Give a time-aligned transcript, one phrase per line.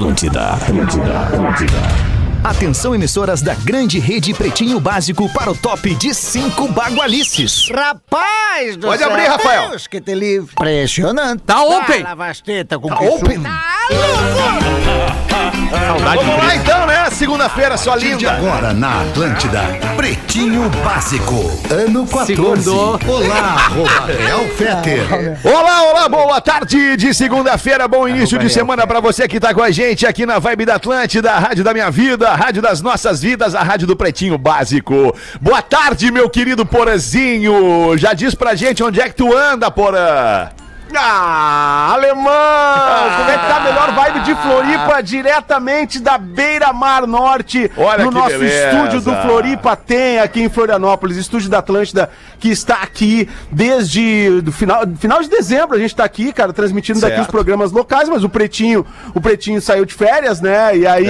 [0.00, 1.76] Atlântida, Atlântida, Atlântida.
[2.42, 7.68] Atenção, emissoras da grande rede Pretinho Básico para o top de cinco bagualices.
[7.68, 9.10] Rapaz do Pode céu.
[9.10, 9.68] abrir, Rafael.
[9.68, 10.52] Deus que te livre.
[10.52, 11.42] Impressionante.
[11.42, 12.00] Tá open.
[12.00, 13.04] Ah, lavasteta com Tá que
[15.70, 16.26] open.
[16.26, 17.10] Vamos lá então, né?
[17.10, 18.32] Segunda-feira, sua linda.
[18.32, 19.60] agora na Atlântida,
[19.96, 21.34] Pretinho Básico,
[21.70, 22.26] ano 14.
[22.26, 23.00] Segundo.
[23.08, 25.38] Olá, Rafael Fetter.
[25.44, 29.62] Olá, olá, boa tarde de segunda-feira, bom início de semana pra você que tá com
[29.62, 32.80] a gente aqui na Vibe da Atlântida, a rádio da minha vida, a rádio das
[32.80, 35.14] nossas vidas, a rádio do Pretinho Básico.
[35.40, 37.96] Boa tarde, meu querido Porazinho.
[37.96, 40.48] Já diz pra gente onde é que tu anda, Porã.
[40.96, 42.24] Ah, alemão!
[43.18, 47.70] Como é que tá a melhor vibe de Floripa diretamente da Beira Mar Norte?
[47.76, 48.70] Olha no nosso beleza.
[48.70, 54.50] estúdio do Floripa tem aqui em Florianópolis, estúdio da Atlântida, que está aqui desde do
[54.50, 55.76] final, final de dezembro.
[55.76, 57.26] A gente tá aqui, cara, transmitindo daqui Certo.
[57.26, 60.76] os programas locais, mas o Pretinho, o Pretinho saiu de férias, né?
[60.76, 61.06] E aí,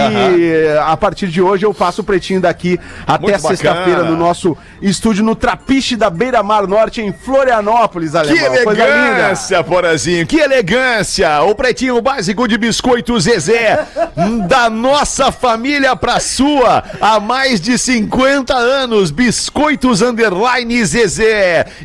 [0.84, 5.34] a partir de hoje, eu faço o Pretinho daqui até sexta-feira no nosso estúdio no
[5.34, 8.72] Trapiche da Beira Mar Norte, em Florianópolis, Que alemão.
[8.72, 8.84] Linda.
[8.84, 11.42] elegância, Porazinho, que elegância!
[11.42, 13.87] O pretinho básico de biscoito Zezé,
[14.48, 21.20] da nossa família pra sua, há mais de 50 anos, Biscoitos Underline Zezé.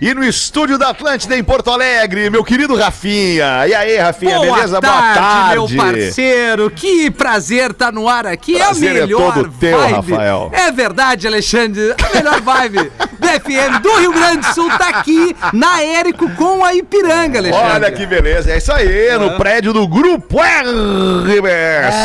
[0.01, 3.67] E no estúdio da Atlântida em Porto Alegre, meu querido Rafinha.
[3.67, 4.79] E aí, Rafinha, Boa beleza?
[4.81, 6.69] tarde, meu parceiro.
[6.69, 8.55] Que prazer tá no ar aqui.
[8.57, 9.93] Prazer é é a melhor todo teu, vibe.
[10.11, 10.51] Rafael.
[10.53, 11.93] É verdade, Alexandre.
[12.03, 12.91] A melhor vibe
[13.27, 17.73] FM do Rio Grande do Sul tá aqui na Érico com a Ipiranga, Alexandre.
[17.73, 21.95] Olha que beleza, é isso aí, no prédio do Grupo RBS.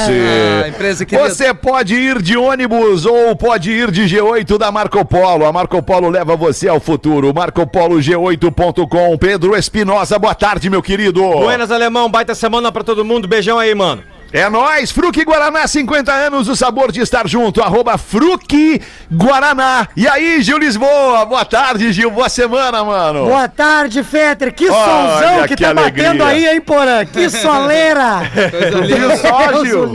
[0.64, 1.28] Ah, empresa querida.
[1.28, 5.44] Você pode ir de ônibus ou pode ir de G8 da Marco Polo.
[5.44, 7.32] A Marco Polo leva você ao futuro.
[7.32, 9.18] MarcoPoloG8.com.
[9.18, 11.22] Pedro Espinosa, boa tarde, meu querido.
[11.22, 12.10] Buenas, alemão.
[12.10, 13.28] Baita semana pra todo mundo.
[13.28, 14.02] Beijão aí, mano.
[14.33, 18.81] É nóis, Fruque Guaraná, 50 anos, o sabor de estar junto, arroba Fruque
[19.12, 19.89] Guaraná.
[19.97, 23.27] E aí, Gil Lisboa, boa tarde, Gil, boa semana, mano.
[23.27, 24.54] Boa tarde, Fetter.
[24.54, 26.04] Que Olha solzão que, que tá alegria.
[26.10, 27.04] batendo aí, hein, Porã?
[27.04, 28.21] Que soleira!
[28.87, 29.88] Viu só, Gil?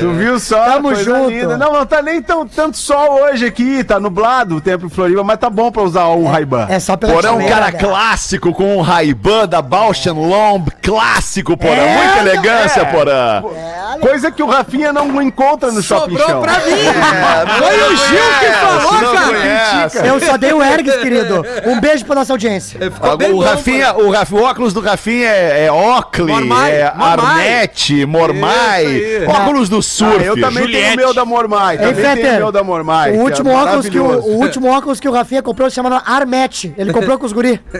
[0.00, 0.64] Tu viu só?
[0.64, 1.30] Tamo junto.
[1.30, 1.56] linda.
[1.56, 5.22] Não, não tá nem tão, tanto sol hoje aqui, tá nublado o tempo em Floripa,
[5.22, 6.66] mas tá bom pra usar um Ray-Ban.
[6.68, 7.78] É só pela Porão, um soleira, cara né?
[7.78, 12.84] clássico com um Ray-Ban da Bausch Lomb, clássico, Porã, É, muita elegância, é.
[12.86, 13.42] Porã.
[14.00, 16.40] Coisa que o Rafinha não encontra no Shopping Sobrou Show.
[16.42, 16.72] pra mim.
[16.72, 19.26] É, Foi o Gil que falou, cara.
[19.26, 19.98] conhece.
[20.06, 21.44] Eu só dei o Ergs, querido.
[21.66, 22.78] Um beijo pra nossa audiência.
[22.90, 26.72] Ficou bem o, bom, Rafinha, o, Raf- o óculos do Rafinha é, é Oakley, Mormai,
[26.72, 27.48] é Mormai.
[27.48, 28.86] Arnett, Mormai,
[29.28, 30.24] óculos do Ah, surf.
[30.24, 31.76] eu também tenho o meu da Mormai.
[31.76, 33.10] Ei, Também tenho o meu da Mormai.
[33.10, 35.76] o que é último, óculos que o, o último óculos que o Rafinha comprou se
[35.76, 36.72] chama Armet.
[36.78, 37.60] Ele comprou com os guri.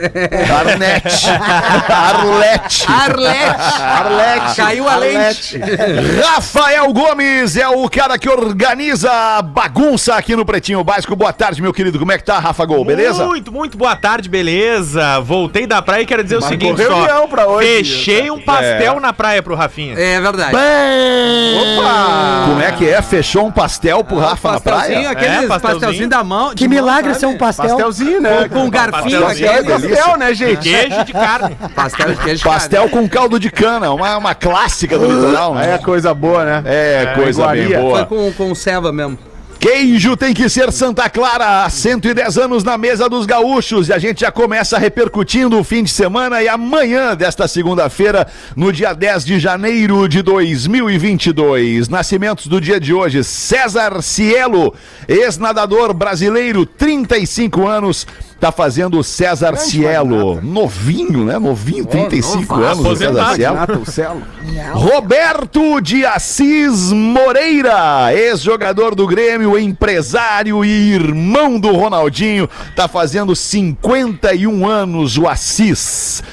[0.59, 1.27] Arnett,
[1.89, 2.85] Arlete.
[2.87, 3.81] Arlete.
[3.81, 4.55] Arlete.
[4.55, 5.59] Caiu a Arlete.
[6.23, 11.15] Rafael Gomes é o cara que organiza a bagunça aqui no Pretinho Básico.
[11.15, 11.97] Boa tarde, meu querido.
[11.99, 12.83] Como é que tá, Rafa Gol?
[12.85, 13.25] Beleza?
[13.25, 15.19] Muito, muito boa tarde, beleza.
[15.21, 17.27] Voltei da praia e quero dizer o Marcou seguinte só.
[17.27, 17.67] pra hoje.
[17.77, 19.97] Fechei um pastel na praia pro Rafinha.
[19.97, 20.55] É verdade.
[20.55, 22.45] Opa!
[22.47, 23.01] Como é que é?
[23.01, 25.09] Fechou um pastel pro Rafa na praia?
[25.09, 25.59] aquele É, pastelzinho.
[25.79, 26.49] pastelzinho da mão.
[26.49, 27.67] de Que milagre ser um pastel.
[27.69, 28.49] Pastelzinho, né?
[28.49, 29.87] Com um garfinho Pastelzinho É aquele.
[29.95, 30.57] pastel, né, gente?
[30.69, 31.57] Queijo de carne.
[31.75, 32.43] Pastel de queijo.
[32.43, 35.75] Pastel com caldo de cana, uma, uma clássica do litoral, Aí né?
[35.75, 36.63] é coisa boa, né?
[36.65, 37.79] É, coisa bem iguaria.
[37.79, 38.05] boa.
[38.05, 39.17] Foi com, com ceva mesmo.
[39.61, 43.89] Queijo tem que ser Santa Clara, há 110 anos na mesa dos gaúchos.
[43.89, 48.73] E a gente já começa repercutindo o fim de semana e amanhã desta segunda-feira, no
[48.73, 51.89] dia 10 de janeiro de 2022.
[51.89, 54.73] Nascimentos do dia de hoje: César Cielo,
[55.07, 58.07] ex-nadador brasileiro, 35 anos.
[58.41, 60.41] Tá fazendo o César Cielo.
[60.41, 61.37] Novinho, né?
[61.37, 63.35] Novinho, 35 anos, o César.
[63.35, 64.23] Cielo.
[64.73, 74.67] Roberto de Assis Moreira, ex-jogador do Grêmio, empresário e irmão do Ronaldinho, tá fazendo 51
[74.67, 76.23] anos o Assis.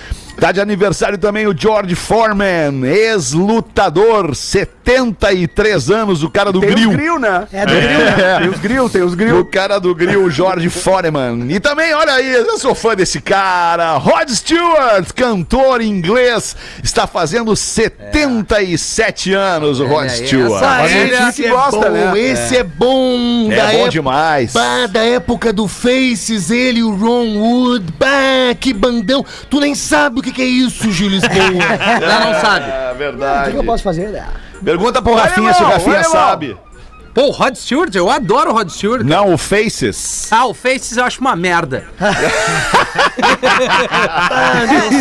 [0.41, 6.91] Tá de aniversário também o George Foreman, ex-lutador, 73 anos, o cara do Tem grill.
[6.91, 7.49] os grill, né?
[7.53, 8.17] É do grill, né?
[8.19, 8.39] É.
[8.39, 9.45] Tem os grill, tem os O grill.
[9.47, 11.47] cara do grill, o George Foreman.
[11.51, 13.95] E também, olha aí, eu sou fã desse cara.
[13.97, 16.55] Rod Stewart, cantor inglês,
[16.85, 20.63] está fazendo 77 anos, o Rod aí, Stewart.
[20.63, 22.19] essa tem gente é gosta, né?
[22.19, 23.49] Esse é bom.
[23.51, 24.53] É da bom demais.
[24.53, 27.93] Bah, da época do Faces, ele e o Ron Wood.
[27.99, 29.25] Bah, que bandão.
[29.51, 31.33] Tu nem sabe o que, que é isso, Gil Lisboa.
[32.03, 32.71] Ela não sabe.
[32.71, 33.51] É O que, verdade.
[33.53, 34.09] que eu posso fazer?
[34.09, 34.27] né?
[34.65, 36.57] Pergunta pro Rafinha se o Rafinha sabe.
[37.19, 39.03] Pô, o Rod Stewart, eu adoro o Rod Stewart.
[39.03, 40.29] Não, o Faces.
[40.31, 41.85] Ah, o Faces eu acho uma merda.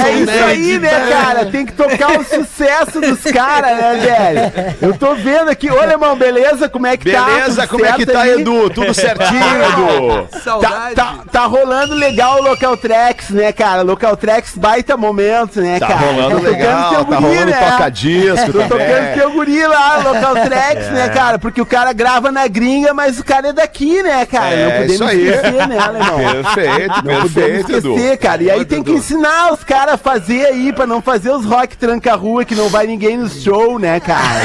[0.07, 1.45] É isso aí, né, cara?
[1.45, 4.75] Tem que tocar o sucesso dos caras, né, velho?
[4.81, 5.69] Eu tô vendo aqui.
[5.69, 6.67] Ô, Alemão, beleza?
[6.67, 7.23] Como é que tá?
[7.25, 8.41] Beleza, como é que tá, aí?
[8.41, 8.69] Edu?
[8.69, 10.27] Tudo certinho, Edu?
[10.31, 10.95] Tá, Saudade.
[10.95, 13.81] tá, tá rolando legal o Local Tracks, né, cara?
[13.83, 15.99] Local Tracks baita momento, né, Tá cara?
[15.99, 17.71] rolando Tô tocando legal, teu tá guri, rolando né?
[17.71, 21.39] toca-disco Tô tocando teu guri lá, Local Tracks, né, cara?
[21.39, 24.49] Porque o cara grava na gringa, mas o cara é daqui, né, cara?
[24.53, 25.27] É, Não podemos isso aí.
[25.27, 26.17] esquecer, né, alemão?
[26.53, 27.95] Perfeito, Não podemos perfeito, Edu.
[27.95, 28.43] esquecer, cara.
[28.43, 31.77] E aí tem que ensinar os caras a fazer aí, pra não fazer os rock
[31.77, 34.39] tranca-rua, que não vai ninguém no show, né, cara?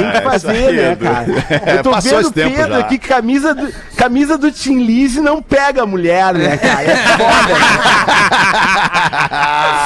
[0.00, 1.04] tem que fazer, É, aí, né, Edu.
[1.04, 1.26] cara?
[1.66, 2.78] É, Eu tô passou vendo o Pedro já.
[2.78, 6.82] aqui, camisa do, camisa do Tim Lizzy não pega a mulher, né, cara?
[6.82, 7.66] É foda, né?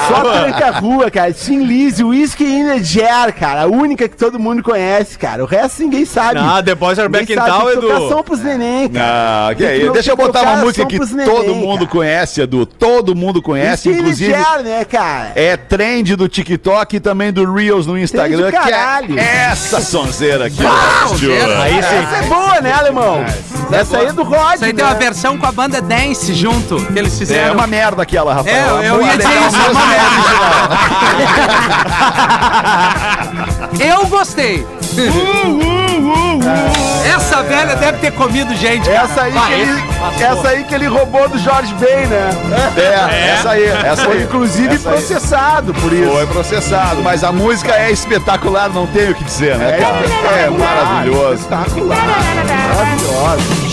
[0.15, 1.33] Só tranca-rua, cara.
[1.33, 3.63] Tim Lizzy, Whiskey in the Jar, cara.
[3.63, 5.43] A única que todo mundo conhece, cara.
[5.43, 6.39] O resto ninguém sabe.
[6.39, 8.09] Ah, The Boys Are Back in Town, tem que tocar Edu.
[8.09, 9.49] som pros neném, cara.
[9.49, 9.91] Ah, que é isso.
[9.91, 11.91] Deixa eu botar uma música que pros todo neném, mundo cara.
[11.91, 12.65] conhece, Edu.
[12.65, 14.31] Todo mundo conhece, Whiskey inclusive.
[14.31, 15.31] Jar, né, cara?
[15.35, 19.13] É trend do TikTok e também do Reels no Instagram, Trend do caralho.
[19.15, 20.65] que é essa sonzeira aqui.
[20.65, 21.07] Ah, ó.
[21.09, 21.61] sonzeira.
[21.61, 21.79] Aí sim.
[21.79, 23.23] Essa é boa, né, alemão?
[23.71, 24.77] Essa aí é do Rod, Isso aí né?
[24.77, 27.53] tem uma versão com a banda Dance junto, que eles É fizeram.
[27.53, 28.83] uma merda aquela, É, Rafael.
[28.83, 30.00] eu, eu ia dizer isso, é uma merda.
[33.79, 34.65] Eu gostei.
[37.15, 38.89] Essa velha deve ter comido gente.
[38.89, 39.03] cara.
[39.03, 42.29] Essa aí, Vai, que ele, esse- essa aí que ele roubou do Jorge Ben, né?
[42.77, 44.23] É, essa aí, essa Foi aí.
[44.23, 44.95] inclusive Essa aí.
[44.95, 46.11] processado por isso.
[46.11, 50.39] Foi processado, mas a música é espetacular, não tenho o que dizer, né, cara?
[50.39, 51.35] É maravilhoso.
[51.41, 51.97] Espetacular.
[52.75, 53.71] Maravilhoso.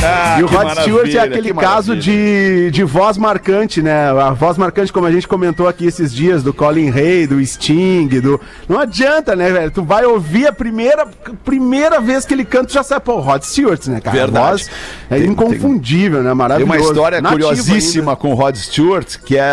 [0.00, 4.10] Ah, E o Rod Stewart é aquele que caso de, de voz marcante, né?
[4.10, 8.08] A voz marcante, como a gente comentou aqui esses dias, do Colin Hay, do Sting,
[8.20, 8.40] do.
[8.68, 9.70] Não adianta, né, velho?
[9.70, 11.06] Tu vai ouvir a primeira,
[11.44, 14.16] primeira vez que ele canta, tu já sabe, pô, Rod Stewart, né, cara?
[14.16, 14.44] Verdade.
[14.46, 14.70] A voz
[15.10, 16.28] é Tem- inconfundível, né?
[16.30, 16.72] Tem Maravilhoso.
[16.72, 18.16] uma história Nativo curiosíssima ainda.
[18.20, 19.48] com o Rod Stewart, que é.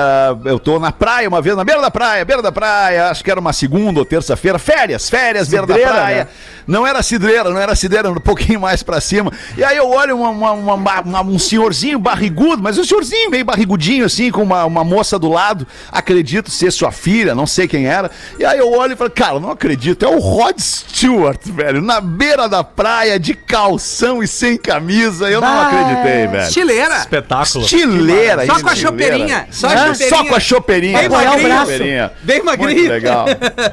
[0.46, 3.32] Eu tô na praia uma vez, na beira da praia, beira da praia, acho que
[3.32, 6.18] era uma segunda ou terça-feira, férias, férias, beira da Cidreira, praia.
[6.24, 6.28] né?
[6.68, 9.32] Não era cidreira, não era cidreira, um pouquinho mais pra cima.
[9.56, 13.46] E aí eu olho uma- uma- uma- uma- um senhorzinho barrigudo, mas um senhorzinho meio
[13.46, 17.86] barrigudinho, assim, com uma, uma moça do lado, acredito ser sua filha, não sei quem
[17.88, 18.10] era.
[18.40, 22.00] E aí eu olho e falo, cara, não acredito, é o Rod Stewart, velho, na
[22.02, 25.30] beira da praia, de calção e sem camisa.
[25.30, 26.44] Eu não acreditei, velho.
[26.48, 26.96] Estileira.
[26.98, 27.64] Espetáculo.
[27.66, 29.48] Estileira, Só com a chopeirinha.
[29.52, 29.78] Só a Hã?
[29.94, 30.10] chopeirinha.
[30.10, 30.98] Só com a chopeirinha.
[31.00, 31.60] Bem Só com a magrinho.
[31.60, 32.12] chopeirinha.
[32.24, 32.90] Bem Muito magrinho.
[32.90, 33.26] legal.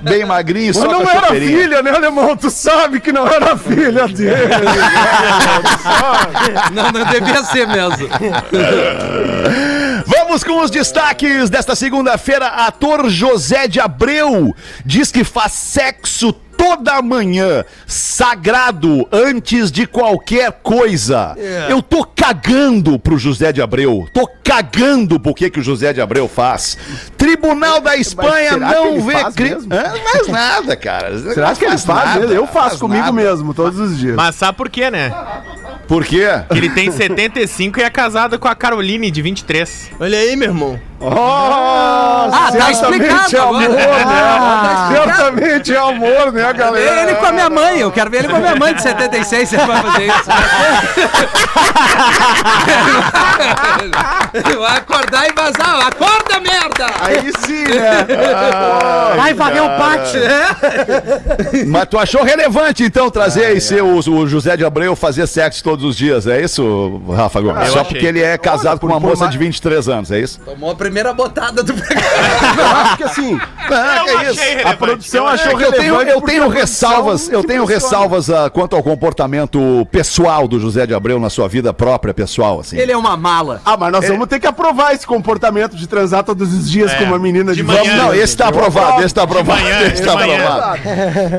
[0.03, 2.37] Bem magrinho, só Mas não era filha, né, alemão?
[2.37, 4.33] Tu sabe que não era filha dele.
[6.73, 8.09] Não, não devia ser mesmo.
[10.07, 12.47] Vamos com os destaques desta segunda-feira.
[12.47, 14.55] Ator José de Abreu
[14.85, 21.37] diz que faz sexo toda manhã, sagrado, antes de qualquer coisa.
[21.69, 24.07] Eu tô cagando pro José de Abreu.
[24.15, 26.79] Tô cagando pro que, que o José de Abreu faz.
[27.17, 29.67] Tribunal da Espanha não vê crime.
[29.67, 31.19] Mais nada, cara.
[31.19, 32.27] Será Não que ele faz nada?
[32.33, 33.13] Eu faço faz comigo nada.
[33.13, 34.15] mesmo, todos os dias.
[34.15, 35.13] Mas sabe por quê, né?
[35.87, 36.27] Por quê?
[36.51, 39.91] Que ele tem 75 e é casado com a Caroline, de 23.
[40.01, 40.81] Olha aí, meu irmão.
[41.05, 43.69] Oh, Ah, tá explicado é amor, agora.
[43.77, 43.87] né?
[44.05, 45.17] Ah, tá explicado.
[45.17, 47.03] certamente é amor, né, galera?
[47.03, 49.49] Ele com a minha mãe, eu quero ver ele com a minha mãe de 76,
[49.49, 50.31] você vai fazer isso.
[54.59, 55.87] Vai acordar e vazar.
[55.87, 56.87] Acorda, merda!
[57.01, 58.07] Aí sim, né?
[59.17, 60.21] Vai varrer o pátio.
[61.67, 65.63] Mas tu achou relevante, então, trazer aí ser o, o José de Abreu fazer sexo
[65.63, 67.67] todos os dias, é isso, Rafa Gomes?
[67.67, 67.93] Eu Só achei.
[67.93, 70.41] porque ele é casado com uma moça mais- de 23 anos, é isso?
[70.41, 71.73] Tomou a primeira botada do
[72.59, 74.69] Eu acho que assim, Ah, que é isso?
[74.69, 77.45] a produção É achou que eu tenho, relevante eu porque tenho a produção ressalvas, eu
[77.45, 82.13] tenho ressalvas ah, quanto ao comportamento pessoal do José de Abreu na sua vida própria,
[82.13, 82.77] pessoal, assim.
[82.77, 83.61] Ele é uma mala.
[83.65, 86.97] Ah, mas nós vamos ter que aprovar esse comportamento de transar todos os dias É,
[86.97, 87.97] com uma menina de, de 20 manhã.
[87.97, 90.79] Não, esse tá aprovado, esse tá aprovado, manhã, esse tá aprovado.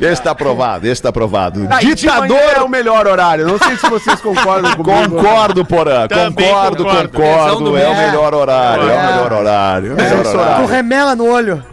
[0.02, 1.68] Esse tá aprovado, esse tá aprovado.
[1.70, 3.46] Ah, manhã é o Ditador, melhor horário.
[3.48, 5.16] Não sei se vocês concordam comigo.
[5.16, 7.10] concordo, Porã, concordo, concordo.
[7.10, 10.62] concordo, é o melhor horário, é o melhor horário, é o melhor esse horário.
[10.62, 11.73] Com remela no olho.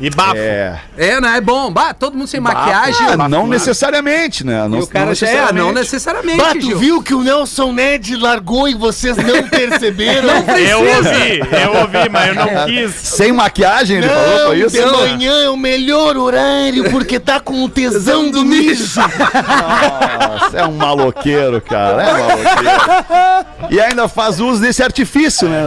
[0.00, 0.36] E bafo.
[0.36, 0.80] É.
[0.96, 1.36] É, né?
[1.36, 1.70] É bom.
[1.70, 3.06] Bah, todo mundo sem maquiagem.
[3.18, 4.66] Ah, não necessariamente, né?
[4.68, 6.78] Não, E o cara já é, não necessariamente, Bah, tu Gil.
[6.78, 10.28] viu que o Nelson Ned largou e vocês não perceberam?
[10.58, 12.94] Eu ouvi, eu ouvi, mas eu não quis.
[12.94, 14.76] Sem maquiagem, ele falou, Não, foi isso?
[14.76, 19.00] de manhã é o melhor horário porque tá com o tesão do mijo.
[19.00, 22.02] Nossa, é um maloqueiro, cara.
[22.02, 23.70] É um maloqueiro.
[23.70, 25.64] E ainda faz uso desse artifício, né?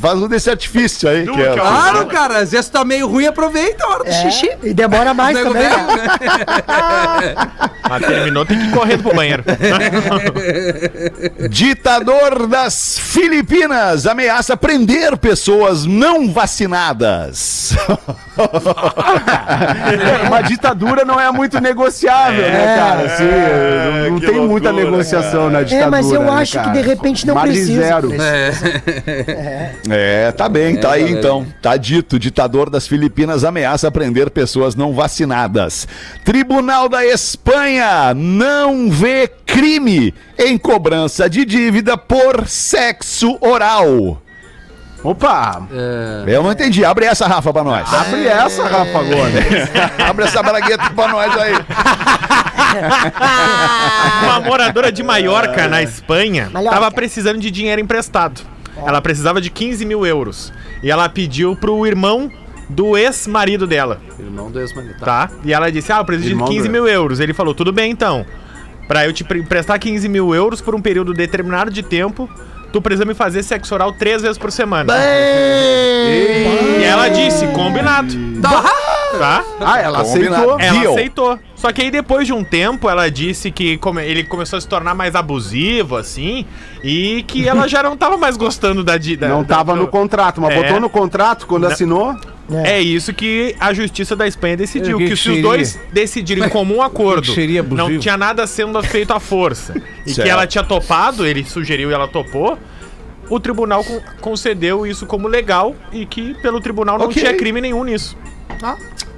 [0.00, 1.26] Faz uso desse artifício aí.
[1.26, 3.67] Que é, Claro, cara, às vezes tá meio ruim, aproveita.
[3.80, 4.48] A hora do xixi.
[4.48, 5.68] É, e demora mais Nego também.
[5.68, 5.76] né?
[5.76, 7.34] né?
[7.88, 9.42] Mas terminou, tem que ir correndo pro banheiro.
[11.48, 17.74] Ditador das Filipinas ameaça prender pessoas não vacinadas.
[20.22, 23.06] É, uma ditadura não é muito negociável, né, cara?
[23.06, 25.86] Assim, não não que tem muita loucura, negociação na ditadura.
[25.86, 26.72] É, mas eu né, acho que cara?
[26.72, 27.82] de repente não Margem precisa.
[27.82, 28.10] zero.
[29.90, 31.46] É, tá bem, tá aí então.
[31.62, 33.57] Tá dito, ditador das Filipinas ameaça
[33.92, 35.86] prender pessoas não vacinadas.
[36.24, 44.20] Tribunal da Espanha não vê crime em cobrança de dívida por sexo oral.
[45.02, 45.62] Opa!
[46.26, 46.84] Eu não entendi.
[46.84, 47.92] Abre essa, Rafa, pra nós.
[47.92, 49.70] Abre essa, Rafa Gomes.
[49.98, 51.54] Abre essa bragueta pra nós aí.
[54.24, 56.78] Uma moradora de Maiorca, na Espanha, Mallorca.
[56.78, 58.40] tava precisando de dinheiro emprestado.
[58.86, 60.52] Ela precisava de 15 mil euros.
[60.82, 62.30] E ela pediu pro irmão
[62.68, 64.98] do ex-marido dela, Irmão do ex-marido.
[65.00, 65.30] tá?
[65.44, 67.20] E ela disse: Ah, eu preciso Irmão de 15 do mil euros.
[67.20, 68.26] Ele falou: Tudo bem então.
[68.86, 72.28] Pra eu te pre- emprestar 15 mil euros por um período determinado de tempo,
[72.72, 74.92] tu precisa me fazer sexo oral três vezes por semana.
[76.80, 78.08] E ela disse: Combinado.
[78.40, 79.44] Tá?
[79.60, 80.50] Ah, ela Combinado.
[80.52, 80.60] aceitou.
[80.60, 81.38] Ela aceitou.
[81.58, 84.68] Só que aí depois de um tempo ela disse que come- ele começou a se
[84.68, 86.46] tornar mais abusivo, assim,
[86.84, 89.26] e que ela já não tava mais gostando da dívida.
[89.28, 90.62] Não tava no contrato, mas É.
[90.62, 91.70] botou no contrato quando Não.
[91.72, 92.14] assinou.
[92.64, 94.96] É isso que a justiça da Espanha decidiu.
[94.98, 95.42] Que Que, que se os seria?
[95.42, 99.74] dois decidirem em comum acordo, que não tinha nada sendo feito à força.
[100.06, 100.24] E Certo.
[100.26, 102.56] que ela tinha topado, ele sugeriu e ela topou.
[103.28, 107.20] O tribunal con- concedeu isso como legal e que pelo tribunal não Ok.
[107.20, 108.16] tinha crime nenhum nisso.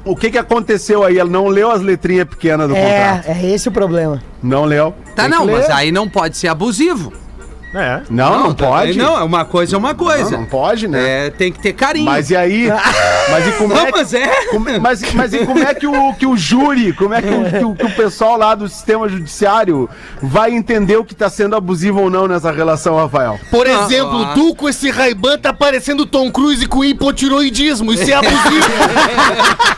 [0.05, 1.19] O que que aconteceu aí?
[1.19, 3.29] Ela não leu as letrinhas pequenas do contrato.
[3.29, 4.23] É, é esse o problema.
[4.43, 4.95] Não leu.
[5.15, 7.13] Tá, Tem não, mas aí não pode ser abusivo.
[7.73, 8.01] É.
[8.11, 8.99] Não, não, tá- pode.
[8.99, 10.31] Não, é uma coisa é uma coisa.
[10.33, 11.27] Não, não pode, né?
[11.27, 12.05] É, tem que ter carinho.
[12.07, 12.69] Mas e aí?
[13.31, 14.45] Mas e como Não, é que, mas é.
[14.47, 17.45] como- mas, mas e como é que o, que o júri, como é que o,
[17.51, 19.89] que o- que o pessoal lá do sistema judiciário
[20.21, 23.39] vai entender o que tá sendo abusivo ou não nessa relação, Rafael?
[23.53, 24.33] Por Ah, exemplo, ah.
[24.35, 27.93] tu com esse Ray-Ban tá parecendo Tom Cruise com hipotiroidismo.
[27.93, 28.67] Isso é abusivo.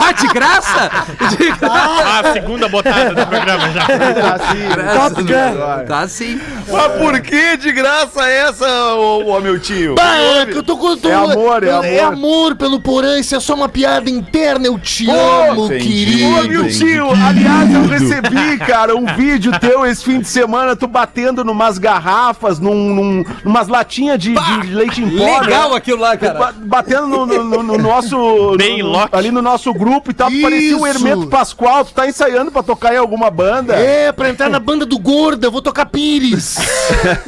[0.00, 0.90] Ah, de graça?
[1.30, 2.04] De graça.
[2.04, 3.86] Ah, a segunda botada do programa já.
[3.86, 5.86] Top Gun.
[5.86, 6.40] Tá sim.
[6.70, 9.94] Mas por que de graça essa, ô, ô meu tio?
[9.94, 10.96] Bah, é que eu tô com.
[10.96, 12.12] tô- É amor, é eu- É amor.
[12.14, 14.66] amor pelo Porã, isso é só uma piada interna.
[14.66, 16.24] Eu te amo, entendi.
[16.24, 16.48] Ô, querido.
[16.48, 21.44] meu tio, aliás, eu recebi, cara, um vídeo teu esse fim de semana, tu batendo
[21.44, 25.40] numas garrafas, num, num, numas latinhas de, de leite em pó.
[25.40, 25.76] Legal né?
[25.76, 26.38] aquilo lá, cara.
[26.38, 28.16] Ba- Batendo no, no- no- no nosso.
[28.58, 29.14] Bem no- lock.
[29.14, 30.30] ali no nosso grupo e tal.
[30.30, 31.06] Tu parecia o Isso.
[31.06, 31.84] Hermeto Pascoal.
[31.84, 33.74] Tu tá ensaiando pra tocar em alguma banda?
[33.74, 36.56] É, pra entrar na banda do Gorda, eu vou tocar Pires.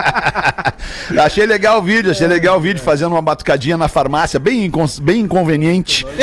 [1.19, 4.85] achei legal o vídeo, achei legal o vídeo fazendo uma batucadinha na farmácia, bem, incon-
[5.01, 6.05] bem inconveniente.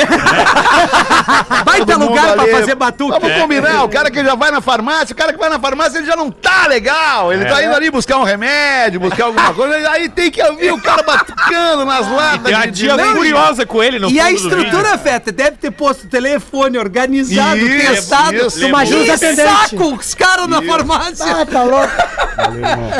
[1.65, 2.51] Vai ter Todo mundo lugar pra ali.
[2.51, 3.19] fazer batuque.
[3.19, 5.97] Vamos combinar, o cara que já vai na farmácia, o cara que vai na farmácia,
[5.99, 7.31] ele já não tá legal.
[7.33, 10.81] Ele tá indo ali buscar um remédio, buscar alguma coisa, aí tem que ouvir o
[10.81, 12.43] cara batucando nas latas.
[12.43, 13.13] Tem a de- de tia leite.
[13.15, 18.35] curiosa com ele no E a estrutura, Feta, deve ter posto telefone organizado, Isso, testado.
[18.35, 18.65] isso.
[18.65, 19.43] Imagina os atendentes.
[19.69, 21.25] saco os caras na farmácia.
[21.41, 21.91] Ah, tá louco.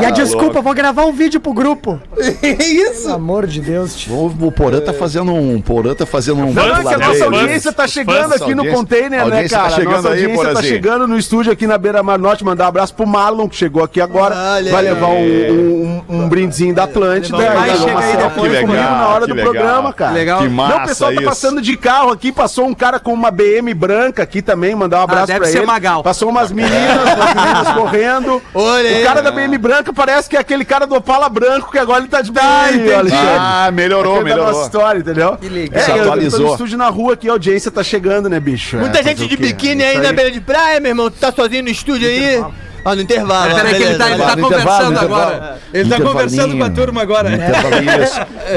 [0.02, 1.79] E a desculpa, vou gravar um vídeo pro grupo.
[2.18, 3.04] É isso.
[3.04, 4.14] Pelo amor de Deus, tio.
[4.14, 5.58] O, o Porã tá fazendo um.
[5.58, 6.54] O Porã tá fazendo um.
[6.54, 9.70] Não, que a nossa audiência tá chegando fãs, aqui no container, né, tá cara?
[9.72, 12.44] chegando nossa aí, audiência tá chegando no estúdio aqui na Beira Mar Norte.
[12.44, 14.36] Mandar um abraço pro Marlon, que chegou aqui agora.
[14.36, 17.38] Olha vai levar um, um, um brindezinho da Atlântida.
[17.38, 19.52] Vai chegar aí depois comigo na hora Que do legal.
[19.54, 20.12] programa, cara.
[20.12, 20.40] Legal.
[20.40, 23.32] Que Não, massa o pessoal tá passando de carro aqui, passou um cara com uma
[23.32, 25.66] BM branca aqui também, mandar um abraço deve pra ser ele.
[25.66, 26.04] Magal.
[26.04, 28.42] Passou umas meninas, umas meninas correndo.
[28.54, 31.78] Olha o cara da BM branca parece que é aquele cara do Opala branco, que
[31.78, 33.28] agora ele tá de BM, Alexandre.
[33.40, 34.64] Ah, melhorou, da nossa melhorou.
[34.64, 35.38] história, entendeu?
[35.38, 35.80] Que legal.
[35.82, 36.40] É, Se eu- eu tô atualizou.
[36.48, 38.78] no estúdio na rua aqui, a audiência tá chegando, né, bicho?
[38.78, 41.10] Muita É, gente de biquíni Isso aí na beira de praia, meu irmão.
[41.10, 42.44] Tu tá sozinho no estúdio aí?
[42.86, 43.56] Ah, no intervalo.
[43.56, 45.58] Peraí que ele tá, ele tá conversando agora.
[45.74, 47.30] Ele tá conversando com a turma agora.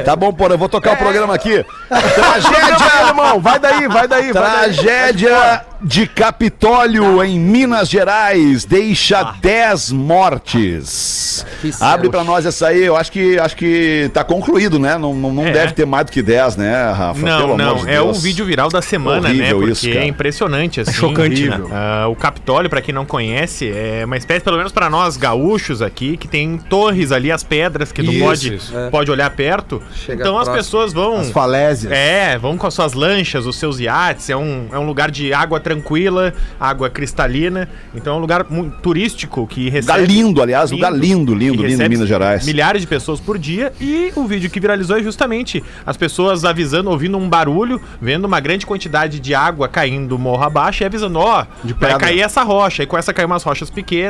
[0.05, 1.65] Tá bom, Porã, eu vou tocar o programa aqui.
[1.89, 3.39] Tragédia, irmão!
[3.41, 4.33] Vai daí, vai daí.
[4.33, 11.45] Tragédia de Capitólio em Minas Gerais deixa 10 mortes.
[11.61, 11.87] Que céu.
[11.89, 14.97] Abre pra nós essa aí, eu acho que acho que tá concluído, né?
[14.97, 15.51] Não, não, não É.
[15.51, 17.21] deve ter mais do que 10, né, Rafa?
[17.21, 19.53] Não, não, de é o vídeo viral da semana, né?
[19.53, 20.01] Porque isso, cara.
[20.05, 20.93] é impressionante, assim.
[20.93, 21.61] chocante, né?
[21.73, 25.83] Ah, o Capitólio, pra quem não conhece, é uma espécie, pelo menos pra nós gaúchos
[25.83, 28.73] aqui, que tem torres ali, as pedras que tu Isso, pode, isso.
[28.91, 29.83] pode olhar perto.
[29.95, 30.57] Chega então as próximo.
[30.57, 31.19] pessoas vão.
[31.19, 31.93] As falésias.
[31.93, 35.33] É, vão com as suas lanchas, os seus iates, é um, é um lugar de
[35.33, 37.69] água tranquila, água cristalina.
[37.95, 39.99] Então é um lugar muito turístico que recebe.
[39.99, 42.47] Lugar lindo, aliás, lugar lindo, lindo, lindo, recebe Minas Gerais.
[42.47, 43.73] Milhares de pessoas por dia.
[43.81, 48.41] E o vídeo que viralizou é justamente as pessoas avisando, ouvindo um barulho, vendo uma
[48.41, 51.99] grande quantidade de água caindo morro abaixo e avisando: ó, vai pedra.
[51.99, 52.83] cair essa rocha.
[52.83, 54.02] E começa a cair umas rochas pequenas,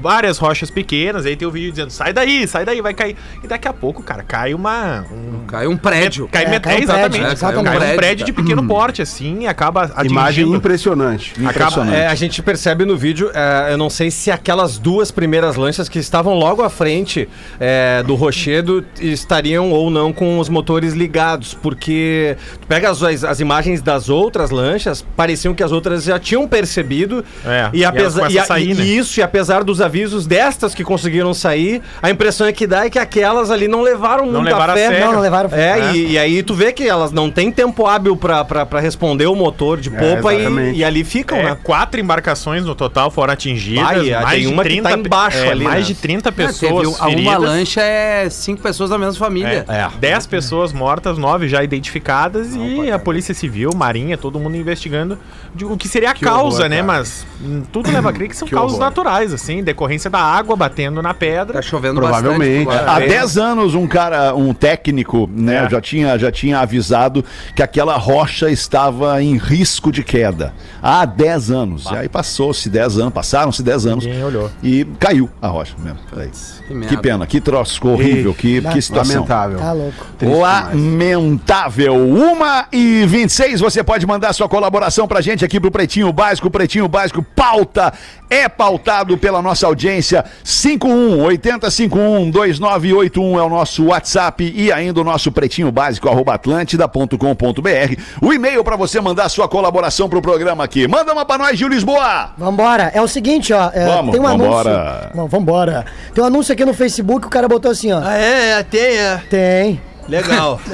[0.00, 1.26] várias rochas pequenas.
[1.26, 3.16] Aí tem o vídeo dizendo: sai daí, sai daí, vai cair.
[3.42, 5.04] E daqui a pouco, cara, cai uma.
[5.12, 6.28] Um, Caiu um prédio.
[6.30, 7.10] Cai, É, met- cai um é, exatamente.
[7.10, 7.74] prédio, Cai exatamente.
[7.74, 10.56] um prédio, Prédio, de pequeno porte, assim, e acaba Imagem atingindo.
[10.56, 11.32] impressionante.
[11.46, 15.56] Acaba, É, a gente percebe no vídeo, é, eu não sei se aquelas duas primeiras
[15.56, 17.28] lanchas que estavam logo à frente
[17.60, 23.24] é, do rochedo estariam ou não com os motores ligados, porque tu pega as, as-
[23.24, 28.30] as imagens das outras lanchas, pareciam que as outras já tinham percebido, É, e, apesar,
[28.30, 28.84] e, a sair, e- né?
[28.84, 32.86] e isso, e apesar dos avisos destas que conseguiram sair, a impressão é que dá
[32.86, 35.00] é que aquelas ali não levaram Não muita levaram fé.
[35.00, 35.50] Não, não levaram.
[35.52, 35.92] É, É.
[35.94, 39.26] E, e aí tu vê que elas não têm tempo hábil pra, pra, pra responder
[39.26, 40.76] o motor de popa exatamente.
[40.76, 41.58] e, e ali ficam, É, né?
[41.62, 43.84] quatro embarcações no total foram atingidas.
[43.84, 45.82] Vai, é, tem uma que tá pe- embaixo é, ali, Mais né?
[45.82, 49.64] de 30 É, pessoas teve um- a uma lancha é cinco pessoas da mesma família.
[49.68, 55.18] É, 10 pessoas mortas, 9 já identificadas e a Polícia Civil, Marinha, todo mundo investigando
[55.54, 56.76] de o que seria a causa, horror, né?
[56.76, 56.86] cara.
[56.86, 58.84] Mas hum, tudo leva a crer que são Que causas horror.
[58.88, 61.54] naturais, assim, decorrência da água batendo na pedra.
[61.54, 62.66] Tá chovendo Provavelmente.
[62.66, 62.88] bastante.
[62.90, 63.08] Há É.
[63.08, 65.70] 10 anos, um cara, um técnico, né, É.
[65.70, 70.52] já, tinha, já tinha avisado que aquela rocha estava em risco de queda.
[70.82, 71.84] Há 10 anos.
[71.90, 74.04] E aí passou-se 10 anos, passaram-se 10 anos.
[74.04, 74.50] Ninguém olhou.
[74.62, 75.98] E caiu a rocha mesmo.
[76.06, 79.16] Que Que, pena, que troço horrível, que, que situação.
[79.16, 79.58] Lamentável.
[79.58, 80.06] Tá louco.
[80.18, 80.36] Triste.
[80.36, 81.94] Lamentável.
[81.94, 82.36] 1
[82.72, 86.50] e 26, você pode mandar sua colaboração pra gente aqui pro Pretinho Básico.
[86.50, 87.92] Pretinho Básico pauta
[88.28, 90.24] é pautado pela nossa audiência.
[90.42, 98.00] 51 8051 2981 é o nosso WhatsApp e ainda o nosso pretinho básico arroba atlântida.com.br.
[98.22, 100.88] O e-mail pra você mandar sua colaboração pro programa aqui.
[100.88, 102.30] Manda uma pra nós, Gil Lisboa.
[102.38, 102.90] Vambora.
[102.94, 103.70] É o seguinte, ó.
[103.74, 104.70] é, Vamos, tem um vambora.
[104.70, 105.10] anúncio.
[105.14, 105.84] Não, vambora.
[106.14, 108.00] Tem um anúncio aqui no Facebook, o cara botou assim, ó.
[108.02, 109.22] Ah, é, é, tem, é.
[109.28, 109.80] Tem.
[110.08, 110.60] Legal.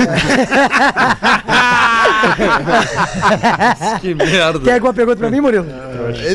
[4.01, 4.61] Que merda.
[4.61, 5.67] Tem alguma pergunta pra mim, Murilo?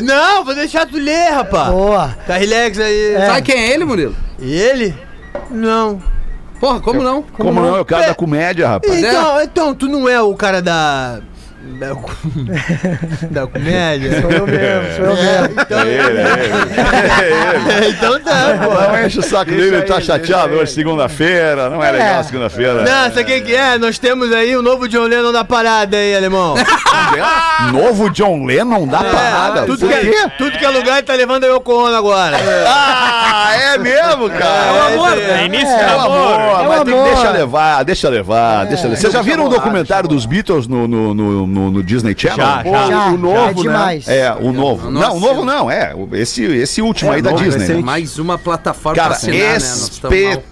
[0.02, 1.70] Não, vou deixar tu ler, rapaz.
[1.70, 2.16] Boa.
[2.26, 3.16] Tá relax aí.
[3.26, 4.14] Sabe quem é ele, Murilo?
[4.38, 4.94] E ele?
[5.50, 6.00] Não.
[6.60, 7.22] Porra, como não?
[7.22, 8.98] Como, não é o cara da comédia, rapaz?
[8.98, 11.20] Então, então, tu não é o cara da.
[11.68, 11.92] Da,
[13.30, 14.20] da comédia?
[14.20, 15.60] Sou eu mesmo, sou eu mesmo.
[15.60, 17.88] Então, É ele, é ele.
[17.96, 18.74] então tá, pô.
[18.74, 21.68] Não enche o saco dele, ele tá chateado hoje, segunda-feira.
[21.70, 22.82] Não é legal segunda-feira.
[22.82, 23.78] Não, sabe o que, que é?
[23.78, 26.54] Nós temos aí o novo John Lennon da parada aí, alemão.
[27.72, 29.66] Novo John Lennon da parada.
[29.66, 32.36] tudo, que é, tudo que é lugar tá levando a Yoko Ono agora.
[32.66, 34.88] Ah, é mesmo, cara?
[34.90, 36.34] É, amor, é, é início É do o amor.
[36.34, 38.96] amor, É o mas tem que deixa levar, deixa levar, deixa levar.
[39.00, 40.86] Vocês já viram o documentário dos Beatles no,
[41.58, 42.36] no, no, Disney Channel?
[42.36, 43.06] Já, Pô, já.
[43.08, 43.54] O novo, é né?
[43.54, 44.08] demais.
[44.08, 44.90] É, o novo.
[44.90, 45.94] Nossa, não, o novo não, é.
[46.12, 47.68] Esse, esse último É, aí da novo, Disney.
[47.68, 47.82] né?
[47.82, 50.42] Mais uma plataforma Cara, pra assinar, né?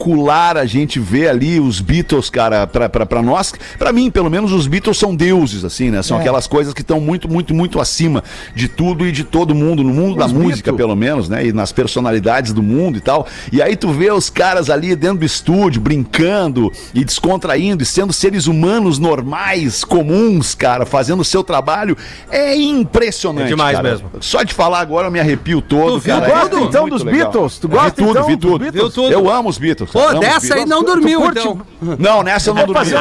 [0.00, 4.30] Espetacular a gente ver ali os Beatles, cara, pra, pra, pra nós, pra mim, pelo
[4.30, 6.02] menos, os Beatles são deuses, assim, né?
[6.02, 6.20] São É.
[6.20, 9.92] aquelas coisas que estão muito, muito, muito acima de tudo e de todo mundo, no
[9.92, 11.46] mundo da música, pelo menos, né?
[11.46, 13.26] E nas personalidades do mundo e tal.
[13.52, 18.12] E aí tu vê os caras ali dentro do estúdio, brincando e descontraindo e sendo
[18.12, 21.96] seres humanos normais, comuns, cara, fazendo o seu trabalho.
[22.30, 23.46] É impressionante.
[23.46, 23.88] É demais cara.
[23.90, 24.10] mesmo.
[24.20, 26.26] Só de falar agora eu me arrepio todo, cara.
[26.26, 27.30] Tu gosta É então dos legal.
[27.32, 27.58] Beatles?
[27.58, 28.58] Tu Vi gosta tudo, então vi dos tudo.
[28.60, 28.82] Beatles?
[28.82, 29.12] Viu tudo?
[29.12, 29.89] Eu amo os Beatles.
[29.92, 31.60] Pô, dessa aí não dormiu, então.
[31.98, 32.92] Não, nessa eu não dormi.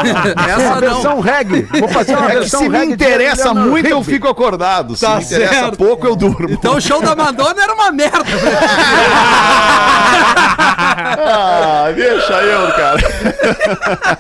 [0.48, 1.68] Essa versão reggae.
[1.80, 4.96] Vou fazer uma É versão se me interessa muito, eu fico acordado.
[4.96, 5.78] Se Tá me interessa certo.
[5.78, 6.50] pouco, eu durmo.
[6.50, 8.26] Então o show da Madonna era uma merda.
[10.42, 13.00] Ah, deixa eu, cara.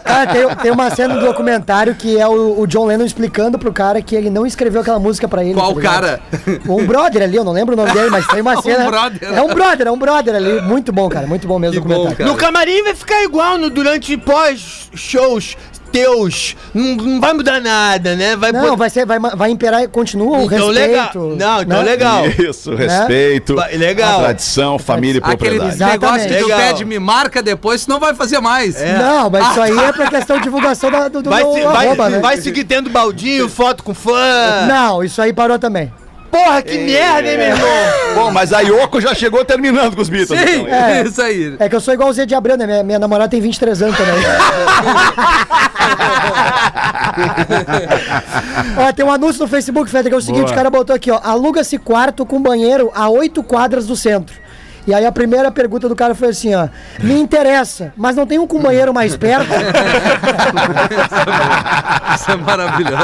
[0.03, 3.71] Cara, tem, tem uma cena do documentário que é o, o John Lennon explicando pro
[3.73, 5.53] cara que ele não escreveu aquela música pra ele.
[5.53, 6.19] Qual tá cara?
[6.67, 8.85] Um brother ali, eu não lembro o nome dele, mas tem uma Um cena.
[8.89, 9.33] brother.
[9.33, 10.61] É um brother, é um brother ali.
[10.61, 11.25] Muito bom, cara.
[11.27, 12.17] Muito bom mesmo Que o bom, documentário.
[12.17, 12.29] cara.
[12.31, 15.55] No camarim vai ficar igual no, durante pós-shows
[15.91, 16.55] teus.
[16.73, 18.35] Não, não vai mudar nada, né?
[18.35, 20.79] Vai Não, vai ser, vai, vai imperar, continua o Então respeito.
[20.89, 21.11] legal.
[21.37, 21.83] Não, então né?
[21.83, 22.23] legal.
[22.27, 23.55] Isso, respeito.
[23.55, 24.19] Vai- legal.
[24.19, 25.73] Tradição, família e propriedade.
[25.73, 26.01] Exatamente.
[26.01, 26.59] negócio que tu Legal.
[26.59, 28.75] pede, me marca depois, senão vai fazer mais.
[28.81, 31.61] Não, mas isso aí é pra questão de divulgação da- do, do Vai, meu se-
[31.61, 32.19] vai, arroba, né?
[32.19, 34.65] vai seguir tendo baldinho, foto com fã.
[34.67, 35.91] Não, isso aí parou também.
[36.31, 37.67] Porra, que merda, hein, meu irmão?
[38.15, 40.39] Bom, mas a Yoko já chegou terminando com os Beatles.
[40.39, 40.75] Sim, então.
[40.75, 41.03] É.
[41.03, 41.55] isso aí.
[41.59, 42.65] É que eu sou igual o Zé de Abreu, né?
[42.65, 44.13] Minha, minha namorada tem 23 anos também.
[48.77, 51.09] ó, tem um anúncio no Facebook, Fede, que é o seguinte, o cara botou aqui,
[51.11, 51.19] ó.
[51.23, 54.35] Aluga-se quarto com banheiro a oito quadras do centro.
[54.89, 56.67] E aí a primeira pergunta do cara foi assim, ó.
[57.03, 59.45] Me interessa, mas não tem um com banheiro mais perto?
[62.15, 62.97] Isso é maravilhoso.